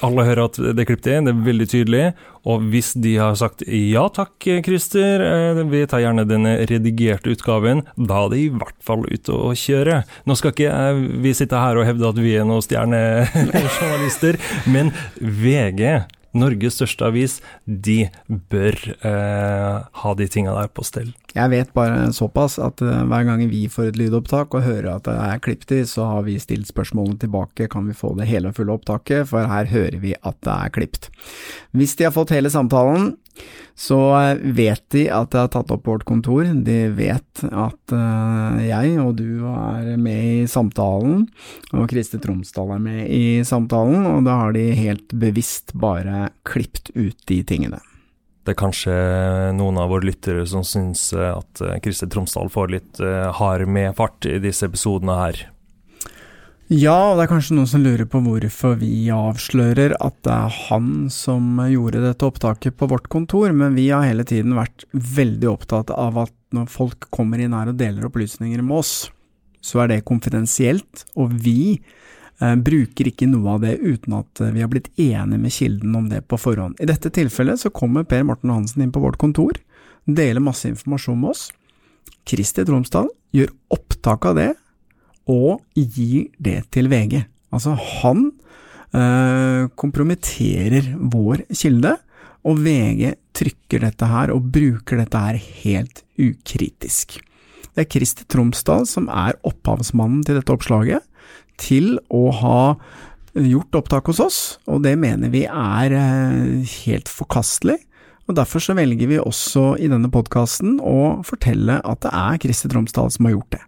Alle 0.05 0.25
hører 0.25 0.43
at 0.47 0.59
det 0.59 0.83
er 0.83 0.89
klippet 0.89 1.11
i, 1.11 1.17
det 1.27 1.33
er 1.35 1.45
veldig 1.45 1.69
tydelig. 1.69 2.03
Og 2.49 2.65
hvis 2.71 2.93
de 2.97 3.13
har 3.19 3.35
sagt 3.37 3.65
ja 3.67 4.07
takk, 4.15 4.47
Christer, 4.65 5.21
eh, 5.21 5.63
vi 5.69 5.83
tar 5.91 6.01
gjerne 6.01 6.25
den 6.25 6.49
redigerte 6.71 7.35
utgaven, 7.35 7.83
da 7.95 8.23
er 8.25 8.33
de 8.33 8.43
i 8.47 8.53
hvert 8.53 8.77
fall 8.85 9.05
ute 9.05 9.35
å 9.35 9.53
kjøre. 9.53 10.01
Nå 10.25 10.39
skal 10.39 10.55
ikke 10.55 10.77
vi 11.21 11.35
sitte 11.37 11.59
her 11.61 11.77
og 11.77 11.85
hevde 11.89 12.09
at 12.09 12.21
vi 12.21 12.37
er 12.39 12.47
noen 12.49 12.65
stjernejournalister, 12.65 14.39
men 14.73 14.95
VG 15.19 16.07
Norges 16.37 16.77
største 16.77 17.07
avis, 17.09 17.39
de 17.65 18.03
bør 18.27 18.77
eh, 19.01 19.77
ha 20.01 20.11
de 20.17 20.27
tinga 20.29 20.53
der 20.59 20.69
på 20.69 20.85
stell. 20.85 21.09
Jeg 21.35 21.51
vet 21.51 21.73
bare 21.77 22.09
såpass 22.15 22.57
at 22.61 22.81
uh, 22.81 23.03
hver 23.09 23.25
gang 23.27 23.43
vi 23.51 23.67
får 23.69 23.91
et 23.91 23.99
lydopptak 23.99 24.55
og 24.57 24.65
hører 24.65 24.95
at 24.95 25.05
det 25.05 25.13
er 25.13 25.41
klippet 25.45 25.75
i, 25.77 25.81
så 25.85 26.07
har 26.09 26.25
vi 26.25 26.39
stilt 26.41 26.69
spørsmålene 26.71 27.19
tilbake, 27.21 27.69
kan 27.69 27.85
vi 27.85 27.97
få 27.97 28.15
det 28.17 28.29
hele 28.29 28.49
og 28.49 28.57
fulle 28.57 28.73
opptaket, 28.73 29.27
for 29.29 29.45
her 29.49 29.69
hører 29.69 29.99
vi 30.01 30.15
at 30.17 30.39
det 30.45 30.55
er 30.55 30.73
klippet. 30.73 31.09
Hvis 31.77 31.93
de 31.99 32.07
har 32.07 32.15
fått 32.15 32.33
hele 32.33 32.49
samtalen, 32.49 33.11
så 33.77 33.99
uh, 34.17 34.41
vet 34.41 34.81
de 34.95 35.05
at 35.13 35.29
det 35.35 35.43
er 35.43 35.51
tatt 35.53 35.73
opp 35.75 35.85
vårt 35.87 36.07
kontor, 36.09 36.49
de 36.49 36.79
vet 36.97 37.43
at 37.45 37.93
uh, 37.93 38.57
jeg 38.65 38.97
og 39.03 39.13
du 39.21 39.45
er 39.53 39.93
med 40.01 40.25
i 40.31 40.49
samtalen, 40.49 41.27
og 41.75 41.85
Kriste 41.93 42.17
Tromsdal 42.23 42.73
er 42.79 42.81
med 42.89 43.05
i 43.05 43.23
samtalen, 43.45 44.01
og 44.15 44.25
da 44.25 44.41
har 44.41 44.57
de 44.57 44.65
helt 44.81 45.13
bevisst 45.13 45.77
bare 45.77 46.31
klippet 46.49 46.89
ut 46.97 47.21
de 47.29 47.43
tingene 47.45 47.83
det 48.49 48.55
er 48.55 48.63
kanskje 48.63 48.93
noen 49.53 49.77
av 49.77 49.91
våre 49.93 50.09
lyttere 50.09 50.41
som 50.49 50.65
syns 50.65 51.11
eh, 51.13 51.37
at 51.37 51.61
Kristel 51.85 52.09
Tromsdal 52.09 52.49
får 52.49 52.71
litt 52.73 53.01
eh, 53.03 53.29
hard 53.37 53.69
medfart 53.69 54.25
i 54.25 54.39
disse 54.41 54.65
episodene 54.65 55.17
her. 55.19 55.43
Ja, 56.69 57.11
og 57.11 57.17
det 57.17 57.27
er 57.27 57.31
kanskje 57.31 57.55
noen 57.57 57.69
som 57.69 57.81
lurer 57.85 58.09
på 58.09 58.21
hvorfor 58.25 58.75
vi 58.81 59.09
avslører 59.13 59.95
at 60.01 60.17
det 60.25 60.33
er 60.33 60.57
han 60.69 60.89
som 61.13 61.61
gjorde 61.65 62.01
dette 62.03 62.25
opptaket 62.25 62.77
på 62.77 62.89
vårt 62.89 63.07
kontor, 63.09 63.53
men 63.53 63.77
vi 63.77 63.87
har 63.89 64.05
hele 64.05 64.25
tiden 64.25 64.57
vært 64.57 64.85
veldig 64.93 65.49
opptatt 65.49 65.93
av 65.93 66.17
at 66.25 66.35
når 66.53 66.69
folk 66.73 67.09
kommer 67.13 67.41
inn 67.41 67.53
her 67.57 67.69
og 67.69 67.77
deler 67.77 68.09
opplysninger 68.09 68.61
med 68.65 68.81
oss, 68.81 68.93
så 69.65 69.83
er 69.83 69.93
det 69.93 70.05
konfidensielt, 70.09 71.05
og 71.17 71.33
vi 71.37 71.77
Eh, 71.77 71.98
bruker 72.39 73.09
ikke 73.09 73.27
noe 73.27 73.57
av 73.57 73.63
det 73.65 73.75
uten 73.81 74.15
at 74.19 74.41
eh, 74.43 74.53
vi 74.55 74.63
har 74.63 74.71
blitt 74.71 74.91
enige 74.95 75.41
med 75.41 75.53
kilden 75.53 75.95
om 75.99 76.09
det 76.11 76.23
på 76.31 76.39
forhånd. 76.39 76.77
I 76.79 76.87
dette 76.87 77.11
tilfellet 77.11 77.59
så 77.59 77.71
kommer 77.73 78.07
Per 78.07 78.23
Morten 78.27 78.53
Hansen 78.53 78.85
inn 78.85 78.93
på 78.95 79.03
vårt 79.03 79.19
kontor, 79.19 79.59
deler 80.07 80.43
masse 80.43 80.69
informasjon 80.71 81.19
med 81.19 81.33
oss. 81.33 81.49
Kristi 82.29 82.63
Tromsdal 82.65 83.09
gjør 83.35 83.51
opptak 83.75 84.29
av 84.29 84.39
det, 84.39 84.51
og 85.29 85.61
gir 85.75 86.29
det 86.41 86.63
til 86.73 86.89
VG. 86.89 87.19
Altså, 87.53 87.75
han 87.75 88.29
øh, 88.95 89.67
kompromitterer 89.77 90.93
vår 90.97 91.43
kilde, 91.53 91.97
og 92.47 92.61
VG 92.63 93.17
trykker 93.35 93.83
dette 93.83 94.07
her 94.07 94.31
og 94.33 94.47
bruker 94.53 95.01
dette 95.01 95.21
her 95.21 95.37
helt 95.61 96.03
ukritisk. 96.15 97.19
Det 97.75 97.83
er 97.83 97.91
Kristi 97.91 98.25
Tromsdal 98.31 98.87
som 98.89 99.09
er 99.11 99.37
opphavsmannen 99.47 100.23
til 100.25 100.39
dette 100.39 100.55
oppslaget, 100.55 101.03
til 101.59 101.97
å 102.09 102.29
ha 102.39 102.61
gjort 103.37 103.77
opptak 103.79 104.09
hos 104.09 104.19
oss, 104.23 104.39
og 104.67 104.83
det 104.85 104.95
mener 104.99 105.31
vi 105.33 105.45
er 105.45 105.95
eh, 105.95 106.75
helt 106.85 107.11
forkastelig. 107.11 107.77
Og 108.29 108.35
Derfor 108.37 108.61
så 108.61 108.75
velger 108.77 109.09
vi 109.09 109.17
også 109.17 109.73
i 109.81 109.87
denne 109.89 110.11
podkasten 110.13 110.77
å 110.85 111.23
fortelle 111.25 111.79
at 111.81 112.03
det 112.05 112.11
er 112.13 112.37
Kristi 112.43 112.69
Tromsdal 112.69 113.09
som 113.13 113.25
har 113.25 113.33
gjort 113.33 113.57
det. 113.57 113.63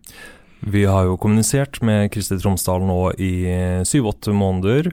Vi 0.61 0.83
har 0.85 1.07
jo 1.07 1.17
kommunisert 1.17 1.79
med 1.81 2.11
Kristi 2.13 2.37
Tromsdal 2.37 2.85
nå 2.85 2.99
i 3.17 3.31
syv-åtte 3.89 4.35
måneder, 4.37 4.91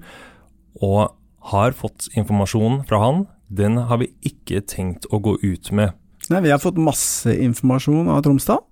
og 0.80 1.12
har 1.52 1.76
fått 1.76 2.08
informasjon 2.16 2.80
fra 2.88 3.02
han. 3.02 3.26
Den 3.48 3.76
har 3.90 4.00
vi 4.00 4.08
ikke 4.28 4.62
tenkt 4.64 5.04
å 5.12 5.20
gå 5.20 5.36
ut 5.42 5.68
med. 5.72 5.92
Nei, 6.28 6.42
Vi 6.44 6.52
har 6.52 6.60
fått 6.60 6.80
masse 6.80 7.32
informasjon 7.32 8.08
av 8.12 8.22
Tromsdal, 8.24 8.64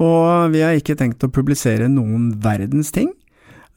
og 0.00 0.52
vi 0.52 0.64
har 0.64 0.76
ikke 0.76 0.96
tenkt 0.96 1.24
å 1.24 1.32
publisere 1.32 1.92
noen 1.92 2.32
verdens 2.40 2.92
ting 2.92 3.12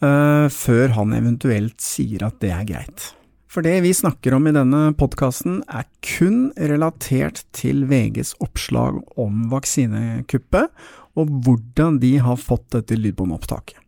uh, 0.03 0.47
før 0.51 0.95
han 0.97 1.13
eventuelt 1.15 1.77
sier 1.83 2.25
at 2.27 2.41
det 2.43 2.51
er 2.55 2.67
greit. 2.67 3.11
For 3.55 3.63
det 3.63 3.77
vi 3.85 3.93
snakker 3.95 4.35
om 4.35 4.49
i 4.49 4.55
denne 4.55 4.89
podkasten 4.99 5.61
er 5.71 5.85
kun 6.03 6.49
relatert 6.59 7.45
til 7.55 7.85
VGs 7.87 8.33
oppslag 8.43 8.99
om 9.15 9.45
vaksinekuppet, 9.53 10.73
og 11.15 11.31
hvordan 11.45 12.01
de 12.01 12.17
har 12.19 12.41
fått 12.41 12.67
dette 12.75 12.97
lydbåndopptaket. 12.99 13.79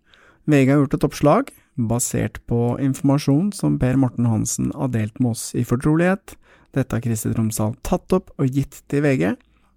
VG 0.48 0.72
har 0.72 0.80
gjort 0.80 0.96
et 0.96 1.08
oppslag 1.10 1.50
basert 1.78 2.39
på 2.50 2.78
informasjon 2.82 3.52
som 3.54 3.76
Per 3.82 4.00
Morten 4.00 4.30
Hansen 4.32 4.72
har 4.76 4.93
delt 4.96 5.20
med 5.20 5.36
oss 5.36 5.52
i 5.52 5.65
fortrolighet. 5.67 6.38
Dette 6.76 6.96
har 6.96 7.04
Kristi 7.04 7.34
Tromsdal 7.34 7.76
tatt 7.86 8.15
opp 8.15 8.32
og 8.39 8.48
gitt 8.56 8.82
til 8.88 9.04
VG. 9.06 9.36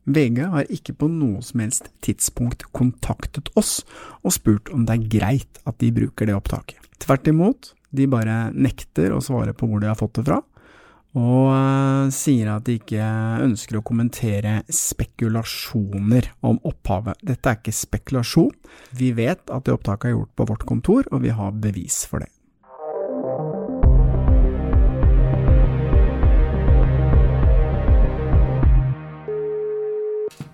VG 0.09 0.45
har 0.53 0.71
ikke 0.73 0.95
på 0.97 1.09
noe 1.13 1.43
som 1.45 1.63
helst 1.65 1.91
tidspunkt 2.05 2.65
kontaktet 2.77 3.51
oss 3.59 3.81
og 4.25 4.35
spurt 4.35 4.71
om 4.75 4.87
det 4.89 4.97
er 4.97 5.11
greit 5.19 5.61
at 5.69 5.79
de 5.83 5.91
bruker 5.95 6.31
det 6.31 6.37
opptaket. 6.37 6.79
Tvert 7.01 7.29
imot, 7.31 7.73
de 7.91 8.07
bare 8.11 8.51
nekter 8.55 9.15
å 9.15 9.23
svare 9.25 9.55
på 9.57 9.69
hvor 9.69 9.83
de 9.83 9.91
har 9.91 9.99
fått 9.99 10.21
det 10.21 10.27
fra, 10.29 10.41
og 11.19 11.47
uh, 11.51 12.11
sier 12.15 12.53
at 12.53 12.67
de 12.69 12.77
ikke 12.79 13.07
ønsker 13.43 13.81
å 13.81 13.85
kommentere 13.87 14.61
spekulasjoner 14.71 16.29
om 16.47 16.61
opphavet. 16.63 17.19
Dette 17.27 17.51
er 17.51 17.59
ikke 17.59 17.75
spekulasjon. 17.75 18.53
Vi 18.95 19.11
vet 19.19 19.43
at 19.51 19.67
det 19.67 19.75
opptaket 19.75 20.13
er 20.13 20.15
gjort 20.15 20.37
på 20.39 20.47
vårt 20.53 20.69
kontor, 20.69 21.09
og 21.11 21.25
vi 21.27 21.35
har 21.35 21.57
bevis 21.59 22.05
for 22.07 22.23
det. 22.23 22.31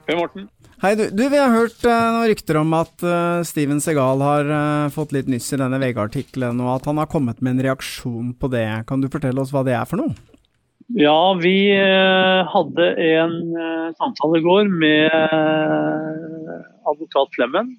Hei, 0.07 0.15
Morten. 0.15 0.45
Hei, 0.79 0.93
du. 0.95 1.09
du 1.11 1.25
vi 1.27 1.39
har 1.41 1.51
hørt 1.51 1.81
uh, 1.83 1.91
noen 2.15 2.29
rykter 2.31 2.61
om 2.61 2.71
at 2.79 3.03
uh, 3.03 3.43
Steven 3.43 3.81
Segal 3.83 4.21
har 4.23 4.47
uh, 4.47 4.93
fått 4.95 5.11
litt 5.17 5.27
nyss 5.27 5.49
i 5.57 5.59
denne 5.59 5.81
VG-artikkelen, 5.83 6.61
og 6.63 6.77
at 6.77 6.87
han 6.87 7.01
har 7.03 7.09
kommet 7.11 7.41
med 7.43 7.57
en 7.57 7.65
reaksjon 7.67 8.29
på 8.39 8.51
det. 8.53 8.69
Kan 8.87 9.03
du 9.03 9.09
fortelle 9.11 9.43
oss 9.43 9.51
hva 9.51 9.65
det 9.67 9.75
er 9.75 9.89
for 9.91 9.99
noe? 9.99 10.15
Ja, 10.95 11.35
vi 11.43 11.75
hadde 12.47 12.85
en 13.03 13.35
samtale 13.99 14.39
i 14.39 14.45
går 14.45 14.71
med 14.71 15.11
advokat 16.87 17.35
Flemmen. 17.35 17.75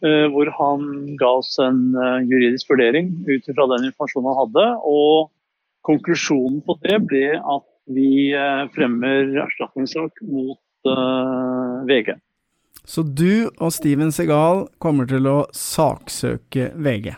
Hvor 0.00 0.48
han 0.56 0.88
ga 1.20 1.34
oss 1.42 1.52
en 1.60 1.92
juridisk 2.24 2.72
vurdering 2.72 3.12
ut 3.28 3.44
fra 3.50 3.68
den 3.74 3.90
informasjonen 3.90 4.30
han 4.30 4.40
hadde. 4.40 4.66
Og 4.88 5.28
konklusjonen 5.84 6.64
på 6.64 6.78
det 6.80 7.02
ble 7.04 7.26
at 7.36 7.68
vi 7.92 8.32
fremmer 8.72 9.42
erstatningssak 9.44 10.24
mot 10.24 10.63
VG. 11.88 12.14
Så 12.84 13.02
du 13.02 13.48
og 13.58 13.70
Steven 13.72 14.12
Segal 14.12 14.66
kommer 14.82 15.08
til 15.08 15.24
å 15.30 15.38
saksøke 15.56 16.72
VG? 16.76 17.14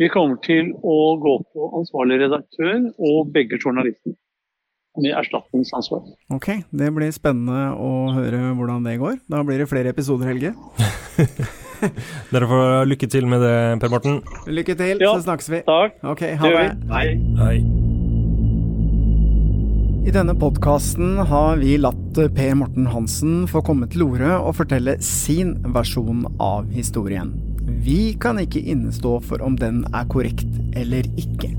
Vi 0.00 0.08
kommer 0.10 0.40
til 0.42 0.72
å 0.80 0.96
gå 1.20 1.36
på 1.52 1.70
ansvarlig 1.78 2.22
redaktør 2.24 2.88
og 2.96 3.30
begge 3.34 3.58
journalister 3.60 4.16
med 5.00 5.14
erstatningsansvar. 5.14 6.02
Ok, 6.34 6.48
det 6.74 6.90
blir 6.96 7.12
spennende 7.14 7.70
å 7.78 8.10
høre 8.16 8.54
hvordan 8.58 8.86
det 8.86 8.96
går. 9.02 9.20
Da 9.30 9.44
blir 9.46 9.62
det 9.62 9.68
flere 9.70 9.92
episoder, 9.94 10.32
Helge. 10.32 10.54
Dere 12.32 12.48
får 12.50 12.88
lykke 12.90 13.08
til 13.12 13.28
med 13.30 13.44
det, 13.44 13.54
Per 13.80 13.92
Morten. 13.92 14.18
Lykke 14.50 14.76
til, 14.76 14.98
Ja, 15.00 15.14
så 15.14 15.28
snakkes 15.28 15.52
vi. 15.52 15.62
Takk. 15.68 16.02
Ok, 16.02 16.26
ha 16.42 16.52
det. 16.56 16.66
Hei. 16.90 17.06
Hei. 17.40 17.56
I 20.00 20.12
denne 20.14 20.32
podkasten 20.32 21.18
har 21.28 21.58
vi 21.60 21.74
latt 21.76 22.16
Per 22.32 22.54
Morten 22.56 22.86
Hansen 22.88 23.42
få 23.50 23.60
komme 23.60 23.84
til 23.92 24.06
orde 24.06 24.30
og 24.38 24.54
fortelle 24.56 24.94
sin 25.04 25.50
versjon 25.74 26.22
av 26.40 26.70
historien. 26.72 27.34
Vi 27.84 28.14
kan 28.22 28.40
ikke 28.40 28.62
innestå 28.72 29.18
for 29.26 29.44
om 29.44 29.58
den 29.60 29.82
er 29.92 30.08
korrekt 30.08 30.48
eller 30.72 31.04
ikke. 31.20 31.52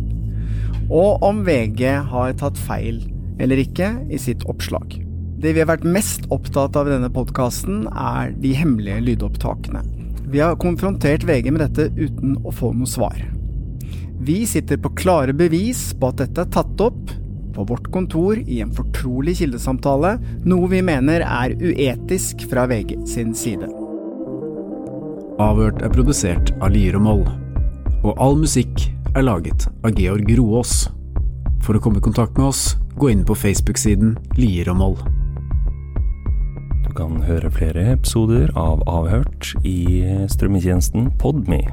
Og 0.89 1.21
om 1.21 1.43
VG 1.45 1.85
har 2.09 2.33
tatt 2.41 2.57
feil 2.57 3.03
eller 3.37 3.61
ikke 3.61 3.91
i 4.09 4.17
sitt 4.17 4.47
oppslag. 4.49 4.97
Det 5.37 5.53
vi 5.53 5.61
har 5.61 5.69
vært 5.69 5.85
mest 5.85 6.25
opptatt 6.33 6.81
av 6.81 6.89
i 6.89 6.95
denne 6.95 7.13
podkasten, 7.13 7.85
er 7.93 8.33
de 8.41 8.57
hemmelige 8.57 9.05
lydopptakene. 9.05 9.85
Vi 10.33 10.41
har 10.41 10.57
konfrontert 10.57 11.29
VG 11.29 11.53
med 11.53 11.67
dette 11.67 11.91
uten 11.93 12.39
å 12.41 12.57
få 12.57 12.73
noe 12.73 12.89
svar. 12.89 13.21
Vi 14.21 14.41
sitter 14.49 14.81
på 14.81 14.95
klare 14.97 15.33
bevis 15.37 15.91
på 15.93 16.09
at 16.09 16.25
dette 16.25 16.49
er 16.49 16.55
tatt 16.57 16.89
opp 16.89 17.20
på 17.55 17.65
vårt 17.69 17.91
kontor 17.91 18.39
i 18.39 18.61
en 18.63 18.71
fortrolig 18.75 19.37
kildesamtale, 19.41 20.15
noe 20.47 20.69
vi 20.71 20.81
mener 20.85 21.25
er 21.25 21.55
uetisk 21.59 22.47
fra 22.51 22.65
VG 22.71 22.97
sin 23.09 23.35
side. 23.37 23.69
Avhørt 25.41 25.81
er 25.81 25.93
produsert 25.93 26.51
av 26.61 26.73
Lier 26.73 26.97
og 26.99 27.05
Moll, 27.07 27.23
og 28.01 28.13
all 28.21 28.37
musikk 28.41 28.87
er 29.15 29.25
laget 29.25 29.67
av 29.85 29.95
Georg 29.97 30.29
Roås. 30.37 30.85
For 31.61 31.77
å 31.77 31.81
komme 31.83 32.01
i 32.01 32.05
kontakt 32.05 32.37
med 32.37 32.49
oss, 32.51 32.75
gå 32.97 33.11
inn 33.13 33.25
på 33.27 33.37
Facebook-siden 33.37 34.15
Lier 34.39 34.71
og 34.73 34.79
Moll. 34.81 34.97
Du 36.85 36.91
kan 36.97 37.21
høre 37.23 37.51
flere 37.53 37.85
episoder 37.93 38.51
av 38.59 38.83
Avhørt 38.89 39.53
i 39.63 40.03
strømmetjenesten 40.29 41.13
Podme. 41.21 41.63